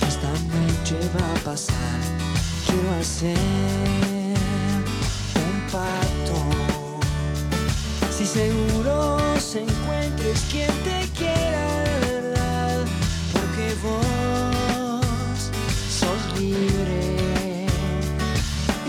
Esta 0.09 0.31
noche 0.53 0.97
va 1.15 1.27
a 1.31 1.41
pasar. 1.45 2.01
Quiero 2.67 2.91
hacer 3.01 3.39
un 5.47 5.57
pacto. 5.71 6.37
Si 8.17 8.25
seguro 8.25 9.19
se 9.39 9.59
encuentres 9.63 10.41
quien 10.51 10.73
te 10.85 10.99
quiera 11.19 11.62
libre. 16.63 17.67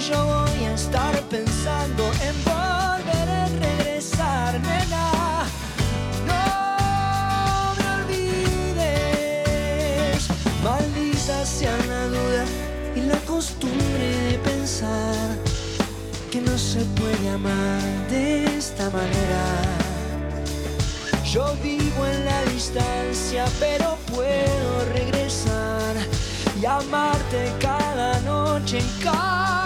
Yo 0.09 0.17
voy 0.25 0.65
a 0.65 0.73
estar 0.73 1.15
pensando 1.23 2.03
en 2.27 2.35
volver 2.43 3.27
a 3.41 3.47
regresar, 3.67 4.51
nena. 4.59 5.07
No 6.29 6.43
me 7.77 7.85
olvides, 7.99 9.01
maldita 10.63 11.37
sea 11.45 11.75
la 11.87 12.03
duda 12.07 12.43
y 12.95 13.01
la 13.01 13.19
costumbre 13.33 14.05
de 14.29 14.37
pensar 14.39 15.37
que 16.31 16.39
no 16.41 16.57
se 16.57 16.81
puede 16.99 17.29
amar 17.29 17.81
de 18.09 18.57
esta 18.57 18.89
manera. 18.89 19.43
Yo 21.33 21.43
vivo 21.63 22.05
en 22.05 22.25
la 22.25 22.43
distancia, 22.53 23.45
pero 23.59 23.97
puedo 24.13 24.85
regresar 24.93 25.12
y 26.63 26.65
amarte 26.65 27.51
cada 27.59 28.17
noche 28.21 28.79
en 28.79 28.85
cada 29.03 29.62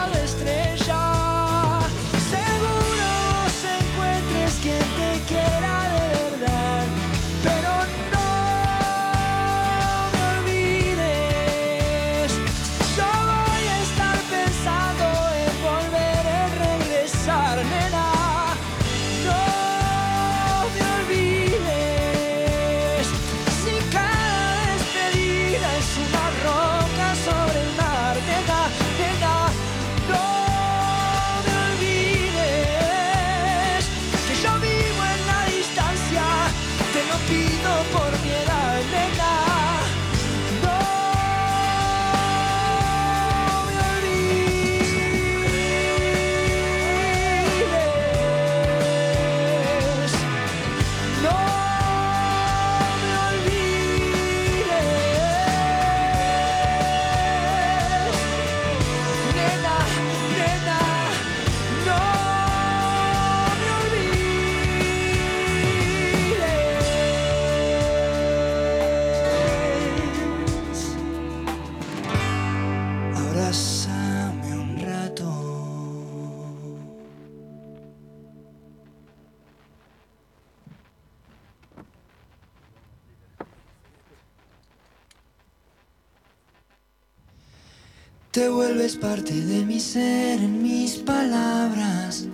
Vuelves 88.88 89.06
parte 89.06 89.34
de 89.34 89.66
mi 89.66 89.82
ser 89.82 90.40
en 90.40 90.64
mis 90.64 90.96
palabras. 91.00 92.26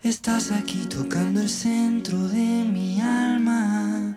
Estás 0.00 0.52
aquí 0.52 0.86
tocando 0.86 1.40
el 1.40 1.48
centro 1.48 2.28
de 2.28 2.64
mi 2.72 3.00
alma. 3.00 4.16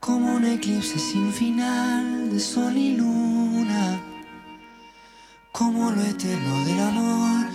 Como 0.00 0.36
un 0.36 0.46
eclipse 0.46 0.98
sin 0.98 1.30
final 1.30 2.30
de 2.30 2.40
sol 2.40 2.74
y 2.74 2.96
luna. 2.96 4.00
Como 5.52 5.90
lo 5.90 6.00
eterno 6.00 6.64
del 6.64 6.80
amor. 6.80 7.46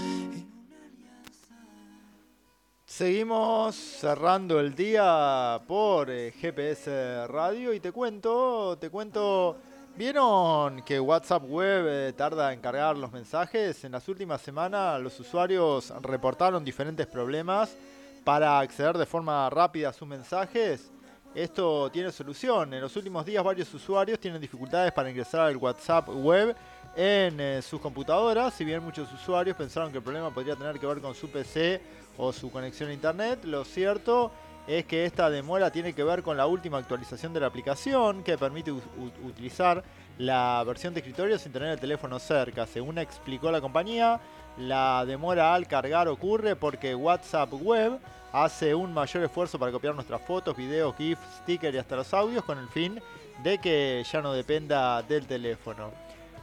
Seguimos 2.86 3.76
cerrando 3.76 4.60
el 4.60 4.76
día 4.76 5.60
por 5.68 6.12
eh, 6.12 6.34
GPS 6.40 7.26
Radio 7.26 7.74
y 7.74 7.80
te 7.80 7.92
cuento, 7.92 8.78
te 8.80 8.92
cuento, 8.92 9.58
¿vieron 10.00 10.82
que 10.84 10.98
WhatsApp 10.98 11.44
Web 11.46 11.86
eh, 11.86 12.14
tarda 12.14 12.54
en 12.54 12.62
cargar 12.62 12.96
los 12.96 13.12
mensajes? 13.12 13.84
En 13.84 13.92
las 13.92 14.08
últimas 14.08 14.40
semanas 14.40 14.98
los 15.02 15.20
usuarios 15.20 15.94
reportaron 16.02 16.64
diferentes 16.64 17.06
problemas 17.06 17.76
para 18.24 18.60
acceder 18.60 18.98
de 18.98 19.06
forma 19.06 19.50
rápida 19.50 19.90
a 19.90 19.94
sus 19.94 20.08
mensajes. 20.08 20.90
Esto 21.36 21.92
tiene 21.92 22.14
solución. 22.14 22.74
En 22.74 22.80
los 22.80 22.96
últimos 22.96 23.26
días 23.26 23.44
varios 23.44 23.74
usuarios 23.74 24.18
tienen 24.22 24.40
dificultades 24.40 24.94
para 24.94 25.10
ingresar 25.10 25.42
al 25.42 25.58
WhatsApp 25.58 26.08
Web 26.08 26.56
en 26.96 27.38
eh, 27.38 27.62
sus 27.62 27.82
computadoras. 27.82 28.54
Si 28.54 28.64
bien 28.64 28.82
muchos 28.82 29.12
usuarios 29.12 29.58
pensaron 29.58 29.92
que 29.92 29.98
el 29.98 30.04
problema 30.04 30.34
podría 30.34 30.56
tener 30.56 30.80
que 30.80 30.88
ver 30.88 31.02
con 31.02 31.14
su 31.14 31.30
PC 31.30 31.82
o 32.18 32.32
su 32.32 32.50
conexión 32.50 32.90
a 32.90 32.94
internet, 32.94 33.44
lo 33.44 33.66
cierto 33.66 34.32
es 34.70 34.86
que 34.86 35.04
esta 35.04 35.32
demora 35.32 35.72
tiene 35.72 35.94
que 35.94 36.04
ver 36.04 36.22
con 36.22 36.38
la 36.38 36.46
última 36.46 36.78
actualización 36.78 37.34
de 37.34 37.40
la 37.40 37.48
aplicación 37.48 38.22
que 38.22 38.38
permite 38.38 38.72
utilizar 38.72 39.84
la 40.20 40.64
versión 40.64 40.94
de 40.94 41.00
escritorio 41.00 41.40
sin 41.40 41.52
tener 41.52 41.70
el 41.70 41.80
teléfono 41.80 42.20
cerca. 42.20 42.68
Según 42.68 43.00
explicó 43.00 43.52
la 43.52 43.62
compañía, 43.62 44.20
la 44.60 45.06
demora 45.08 45.56
al 45.56 45.68
cargar 45.68 46.08
ocurre 46.08 46.56
porque 46.56 46.94
WhatsApp 46.94 47.52
Web 47.54 48.00
hace 48.32 48.76
un 48.76 48.94
mayor 48.94 49.24
esfuerzo 49.24 49.58
para 49.58 49.72
copiar 49.72 49.96
nuestras 49.96 50.22
fotos, 50.22 50.56
videos, 50.56 50.96
GIFs, 50.98 51.20
stickers 51.42 51.74
y 51.74 51.80
hasta 51.80 51.96
los 51.96 52.14
audios 52.14 52.44
con 52.44 52.60
el 52.60 52.68
fin 52.68 53.02
de 53.42 53.58
que 53.58 54.06
ya 54.12 54.22
no 54.22 54.34
dependa 54.34 55.02
del 55.02 55.26
teléfono. 55.26 55.90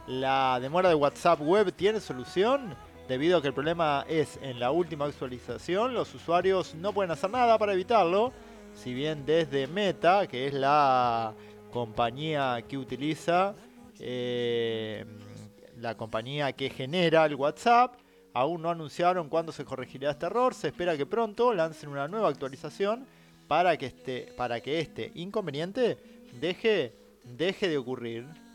La 0.05 0.59
demora 0.59 0.89
de 0.89 0.95
WhatsApp 0.95 1.39
Web 1.39 1.71
tiene 1.71 2.01
solución 2.01 2.75
debido 3.07 3.37
a 3.37 3.41
que 3.41 3.47
el 3.47 3.53
problema 3.53 4.05
es 4.07 4.39
en 4.41 4.59
la 4.59 4.71
última 4.71 5.05
actualización. 5.05 5.93
Los 5.93 6.13
usuarios 6.13 6.75
no 6.75 6.93
pueden 6.93 7.11
hacer 7.11 7.29
nada 7.29 7.57
para 7.57 7.73
evitarlo. 7.73 8.33
Si 8.73 8.93
bien 8.93 9.25
desde 9.25 9.67
Meta, 9.67 10.27
que 10.27 10.47
es 10.47 10.53
la 10.53 11.33
compañía 11.71 12.63
que 12.67 12.77
utiliza, 12.77 13.55
eh, 13.99 15.05
la 15.77 15.95
compañía 15.95 16.51
que 16.53 16.69
genera 16.69 17.25
el 17.25 17.35
WhatsApp, 17.35 17.95
aún 18.33 18.61
no 18.61 18.69
anunciaron 18.69 19.29
cuándo 19.29 19.51
se 19.51 19.65
corregirá 19.65 20.11
este 20.11 20.25
error. 20.25 20.53
Se 20.53 20.67
espera 20.67 20.97
que 20.97 21.05
pronto 21.05 21.53
lancen 21.53 21.89
una 21.89 22.07
nueva 22.07 22.29
actualización 22.29 23.07
para 23.47 23.77
que 23.77 23.87
este, 23.87 24.33
para 24.35 24.59
que 24.59 24.79
este 24.79 25.11
inconveniente 25.15 25.97
deje, 26.39 26.93
deje 27.23 27.69
de 27.69 27.77
ocurrir. 27.77 28.46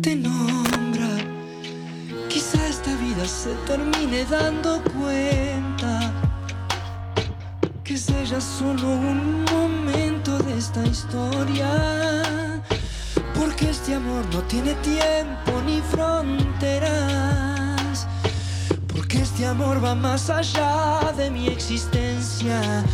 Te 0.00 0.14
nombra. 0.14 1.08
Quizá 2.28 2.68
esta 2.68 2.94
vida 2.96 3.26
se 3.26 3.52
termine 3.66 4.24
dando 4.30 4.80
cuenta 4.96 6.12
que 7.82 7.94
es 7.94 8.08
ella 8.08 8.40
solo 8.40 8.88
un 8.88 9.44
momento 9.44 10.38
de 10.38 10.58
esta 10.58 10.86
historia. 10.86 12.62
Porque 13.34 13.70
este 13.70 13.94
amor 13.94 14.24
no 14.32 14.42
tiene 14.42 14.74
tiempo 14.74 15.60
ni 15.66 15.80
fronteras. 15.80 16.86
Porque 18.86 19.18
este 19.22 19.46
amor 19.46 19.84
va 19.84 19.96
más 19.96 20.30
allá 20.30 21.12
de 21.16 21.28
mi 21.30 21.48
existencia. 21.48 22.84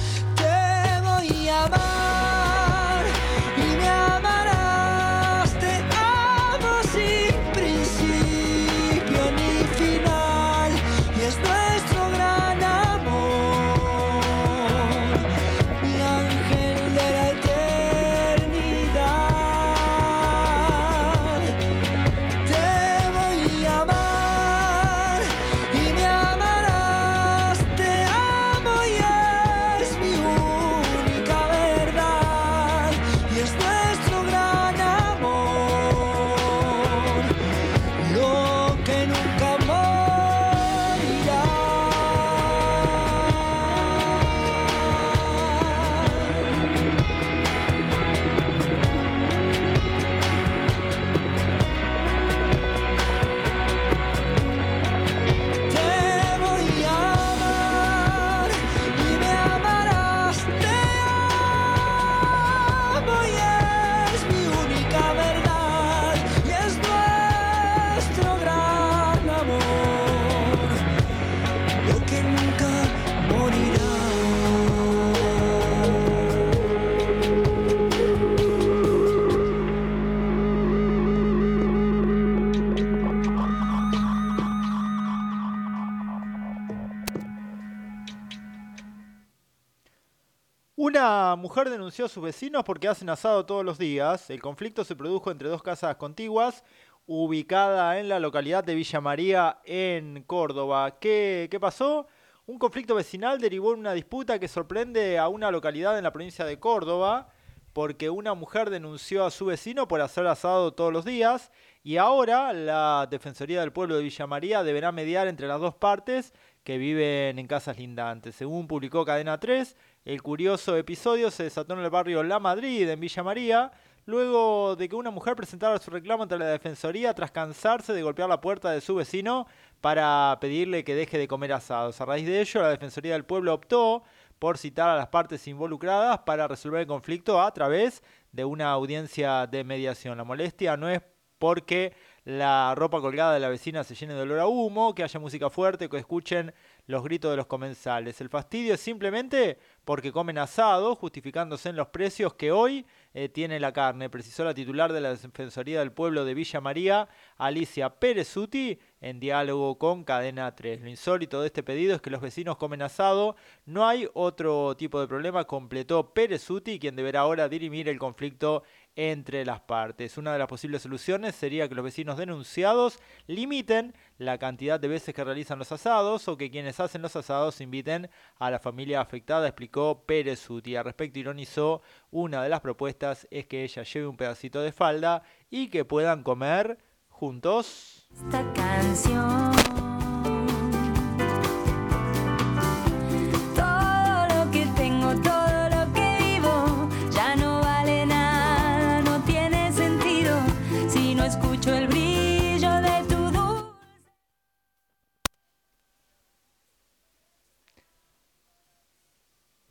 Una 90.85 91.37
mujer 91.37 91.71
denunció 91.71 92.07
a 92.07 92.09
sus 92.09 92.25
vecinos 92.25 92.65
porque 92.65 92.89
hacen 92.89 93.09
asado 93.09 93.47
todos 93.47 93.65
los 93.65 93.79
días. 93.79 94.29
El 94.31 94.43
conflicto 94.43 94.83
se 94.83 94.97
produjo 94.97 95.31
entre 95.31 95.49
dos 95.49 95.63
casas 95.63 95.95
contiguas, 95.95 96.65
ubicada 97.07 98.01
en 98.01 98.09
la 98.09 98.19
localidad 98.19 98.65
de 98.65 98.75
Villa 98.75 99.01
María, 99.01 99.61
en 99.65 100.25
Córdoba. 100.25 100.99
¿Qué, 100.99 101.47
qué 101.53 101.61
pasó? 101.61 102.09
Un 102.47 102.59
conflicto 102.59 102.97
vecinal 102.97 103.41
derivó 103.41 103.75
en 103.75 103.79
una 103.79 103.93
disputa 103.93 104.41
que 104.41 104.49
sorprende 104.49 105.21
a 105.21 105.29
una 105.29 105.53
localidad 105.53 105.97
en 105.97 106.03
la 106.03 106.13
provincia 106.13 106.45
de 106.45 106.59
Córdoba, 106.59 107.29
porque 107.73 108.11
una 108.11 108.35
mujer 108.35 108.69
denunció 108.69 109.25
a 109.25 109.31
su 109.31 109.47
vecino 109.47 109.87
por 109.87 110.01
hacer 110.01 110.27
asado 110.27 110.75
todos 110.75 110.93
los 110.93 111.05
días 111.05 111.53
y 111.85 111.97
ahora 111.97 112.53
la 112.53 113.07
Defensoría 113.09 113.61
del 113.61 113.73
Pueblo 113.73 113.97
de 113.97 114.03
Villa 114.03 114.27
María 114.27 114.65
deberá 114.65 114.91
mediar 114.91 115.29
entre 115.29 115.47
las 115.47 115.61
dos 115.61 115.75
partes 115.75 116.33
que 116.65 116.79
viven 116.79 117.39
en 117.39 117.47
casas 117.47 117.79
lindantes. 117.79 118.37
Según 118.37 118.69
publicó 118.69 119.05
Cadena 119.05 119.39
3, 119.41 119.77
el 120.05 120.23
curioso 120.23 120.77
episodio 120.77 121.31
se 121.31 121.45
desató 121.45 121.75
en 121.75 121.81
el 121.81 121.91
barrio 121.91 122.23
La 122.23 122.41
Madrid, 122.41 122.89
en 122.89 122.99
Villa 122.99 123.23
María, 123.23 123.73
luego 124.05 124.75
de 124.75 124.89
que 124.89 124.97
una 124.97 125.11
mujer 125.11 125.37
presentara 125.37 125.79
su 125.79 125.91
reclamo 125.91 126.25
ante 126.25 126.37
la 126.37 126.47
Defensoría 126.47 127.15
tras 127.15 127.31
cansarse 127.31 127.93
de 127.93 128.03
golpear 128.03 128.29
la 128.29 128.41
puerta 128.41 128.73
de 128.73 128.81
su 128.81 128.97
vecino 128.97 129.47
para 129.81 130.37
pedirle 130.41 130.83
que 130.83 130.97
deje 130.97 131.19
de 131.19 131.29
comer 131.29 131.53
asados. 131.53 132.01
A 132.01 132.05
raíz 132.05 132.27
de 132.27 132.41
ello, 132.41 132.63
la 132.63 132.71
Defensoría 132.71 133.13
del 133.13 133.25
Pueblo 133.25 133.55
optó 133.55 134.03
por 134.41 134.59
citar 134.59 134.89
a 134.89 134.97
las 134.97 135.07
partes 135.07 135.47
involucradas 135.47 136.19
para 136.21 136.49
resolver 136.49 136.81
el 136.81 136.87
conflicto 136.89 137.41
a 137.41 137.55
través 137.55 138.03
de 138.33 138.45
una 138.45 138.73
audiencia 138.73 139.47
de 139.47 139.63
mediación. 139.63 140.19
La 140.19 140.25
molestia 140.25 140.77
no 140.77 140.89
es 140.89 141.01
porque 141.39 141.93
la 142.25 142.73
ropa 142.77 143.01
colgada 143.01 143.35
de 143.35 143.41
la 143.41 143.49
vecina 143.49 143.83
se 143.83 143.97
llene 143.97 144.15
de 144.15 144.23
olor 144.23 144.39
a 144.39 144.47
humo, 144.47 144.95
que 144.95 145.03
haya 145.03 145.19
música 145.19 145.51
fuerte, 145.51 145.89
que 145.89 145.97
escuchen 145.97 146.55
los 146.87 147.03
gritos 147.03 147.33
de 147.33 147.37
los 147.37 147.47
comensales. 147.47 148.21
El 148.21 148.29
fastidio 148.29 148.75
es 148.75 148.81
simplemente 148.81 149.59
porque 149.85 150.13
comen 150.13 150.39
asado, 150.39 150.95
justificándose 150.95 151.69
en 151.69 151.77
los 151.77 151.89
precios 151.89 152.35
que 152.35 152.53
hoy 152.53 152.87
eh, 153.15 153.29
tiene 153.29 153.59
la 153.59 153.73
carne, 153.73 154.09
precisó 154.09 154.45
la 154.45 154.55
titular 154.55 154.93
de 154.93 155.01
la 155.01 155.11
Defensoría 155.11 155.81
del 155.81 155.93
Pueblo 155.93 156.25
de 156.25 156.35
Villa 156.35 156.61
María, 156.61 157.09
Alicia 157.37 157.91
Perezuti, 157.91 158.79
en 159.01 159.19
diálogo 159.19 159.79
con 159.79 160.05
Cadena 160.05 160.55
3. 160.55 160.81
Lo 160.81 160.89
insólito 160.89 161.41
de 161.41 161.49
este 161.49 161.63
pedido 161.63 161.97
es 161.97 162.01
que 162.01 162.11
los 162.11 162.21
vecinos 162.21 162.57
comen 162.57 162.83
asado, 162.83 163.35
no 163.67 163.87
hay 163.87 164.09
otro 164.15 164.77
tipo 164.77 165.01
de 165.01 165.09
problema, 165.09 165.45
completó 165.45 166.15
Perezuti, 166.15 166.79
quien 166.79 166.95
deberá 166.95 167.21
ahora 167.21 167.49
dirimir 167.49 167.89
el 167.89 167.99
conflicto 167.99 168.63
entre 168.97 169.45
las 169.45 169.61
partes. 169.61 170.19
Una 170.19 170.33
de 170.33 170.39
las 170.39 170.49
posibles 170.49 170.83
soluciones 170.83 171.35
sería 171.35 171.69
que 171.69 171.75
los 171.75 171.85
vecinos 171.85 172.17
denunciados 172.17 172.99
limiten 173.27 173.95
la 174.19 174.39
cantidad 174.39 174.79
de 174.79 174.89
veces 174.89 175.15
que 175.15 175.25
realizan 175.25 175.59
los 175.59 175.73
asados 175.73 176.29
o 176.29 176.37
que 176.37 176.51
quienes 176.51 176.81
hacen 176.81 177.03
los 177.03 177.17
asados 177.17 177.61
inviten 177.61 178.11
a 178.39 178.51
la 178.51 178.59
familia 178.59 179.01
afectada, 179.01 179.47
explicó 179.47 180.05
Pérez 180.07 180.49
Uti. 180.49 180.77
Al 180.77 180.85
respecto 180.85 181.19
ironizó, 181.19 181.83
una 182.11 182.43
de 182.43 182.49
las 182.49 182.61
propuestas 182.61 183.27
es 183.31 183.47
que 183.47 183.65
ella 183.65 183.83
lleve 183.83 184.07
un 184.07 184.17
pedacito 184.17 184.61
de 184.61 184.73
falda 184.73 185.23
y 185.51 185.69
que 185.69 185.85
puedan 185.85 186.23
comer 186.23 186.79
juntos. 187.09 188.09
Esta 188.15 188.53
canción. 188.53 189.62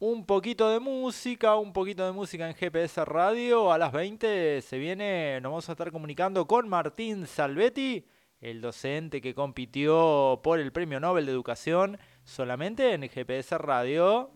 Un 0.04 0.26
poquito 0.26 0.68
de 0.72 0.80
música, 0.80 1.56
un 1.58 1.74
poquito 1.74 2.04
de 2.04 2.12
música 2.12 2.50
en 2.50 2.56
GPS 2.56 3.06
Radio. 3.06 3.72
A 3.72 3.78
las 3.78 3.92
20 3.92 4.60
se 4.64 4.80
viene, 4.80 5.40
nos 5.42 5.52
vamos 5.52 5.70
a 5.70 5.74
estar 5.74 5.92
comunicando 5.92 6.48
con 6.48 6.68
Martín 6.68 7.28
Salvetti, 7.28 8.04
el 8.40 8.62
docente 8.62 9.22
que 9.22 9.36
compitió 9.36 10.40
por 10.42 10.60
el 10.60 10.72
Premio 10.72 11.00
Nobel 11.00 11.28
de 11.28 11.32
Educación 11.32 12.00
solamente 12.24 12.96
en 12.96 13.08
GPS 13.08 13.60
Radio. 13.60 14.32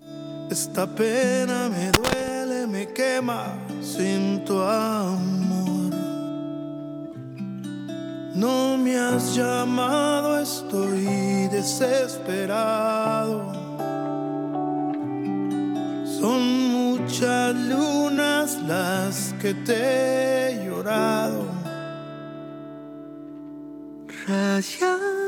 Esta 0.52 0.86
pena 0.86 1.68
me 1.68 1.90
duele, 1.90 2.68
me 2.68 2.94
quema 2.94 3.58
sin 3.82 4.46
tu 4.46 4.62
amor. 4.62 5.96
No 8.36 8.78
me 8.78 9.00
has 9.00 9.36
llamado, 9.36 10.40
estoy 10.40 11.48
desesperado. 11.48 13.65
Son 16.26 16.42
muchas 16.72 17.54
lunas 17.54 18.58
las 18.66 19.36
que 19.40 19.54
te 19.54 19.76
he 19.78 20.66
llorado. 20.66 21.46
Rayando 24.26 25.25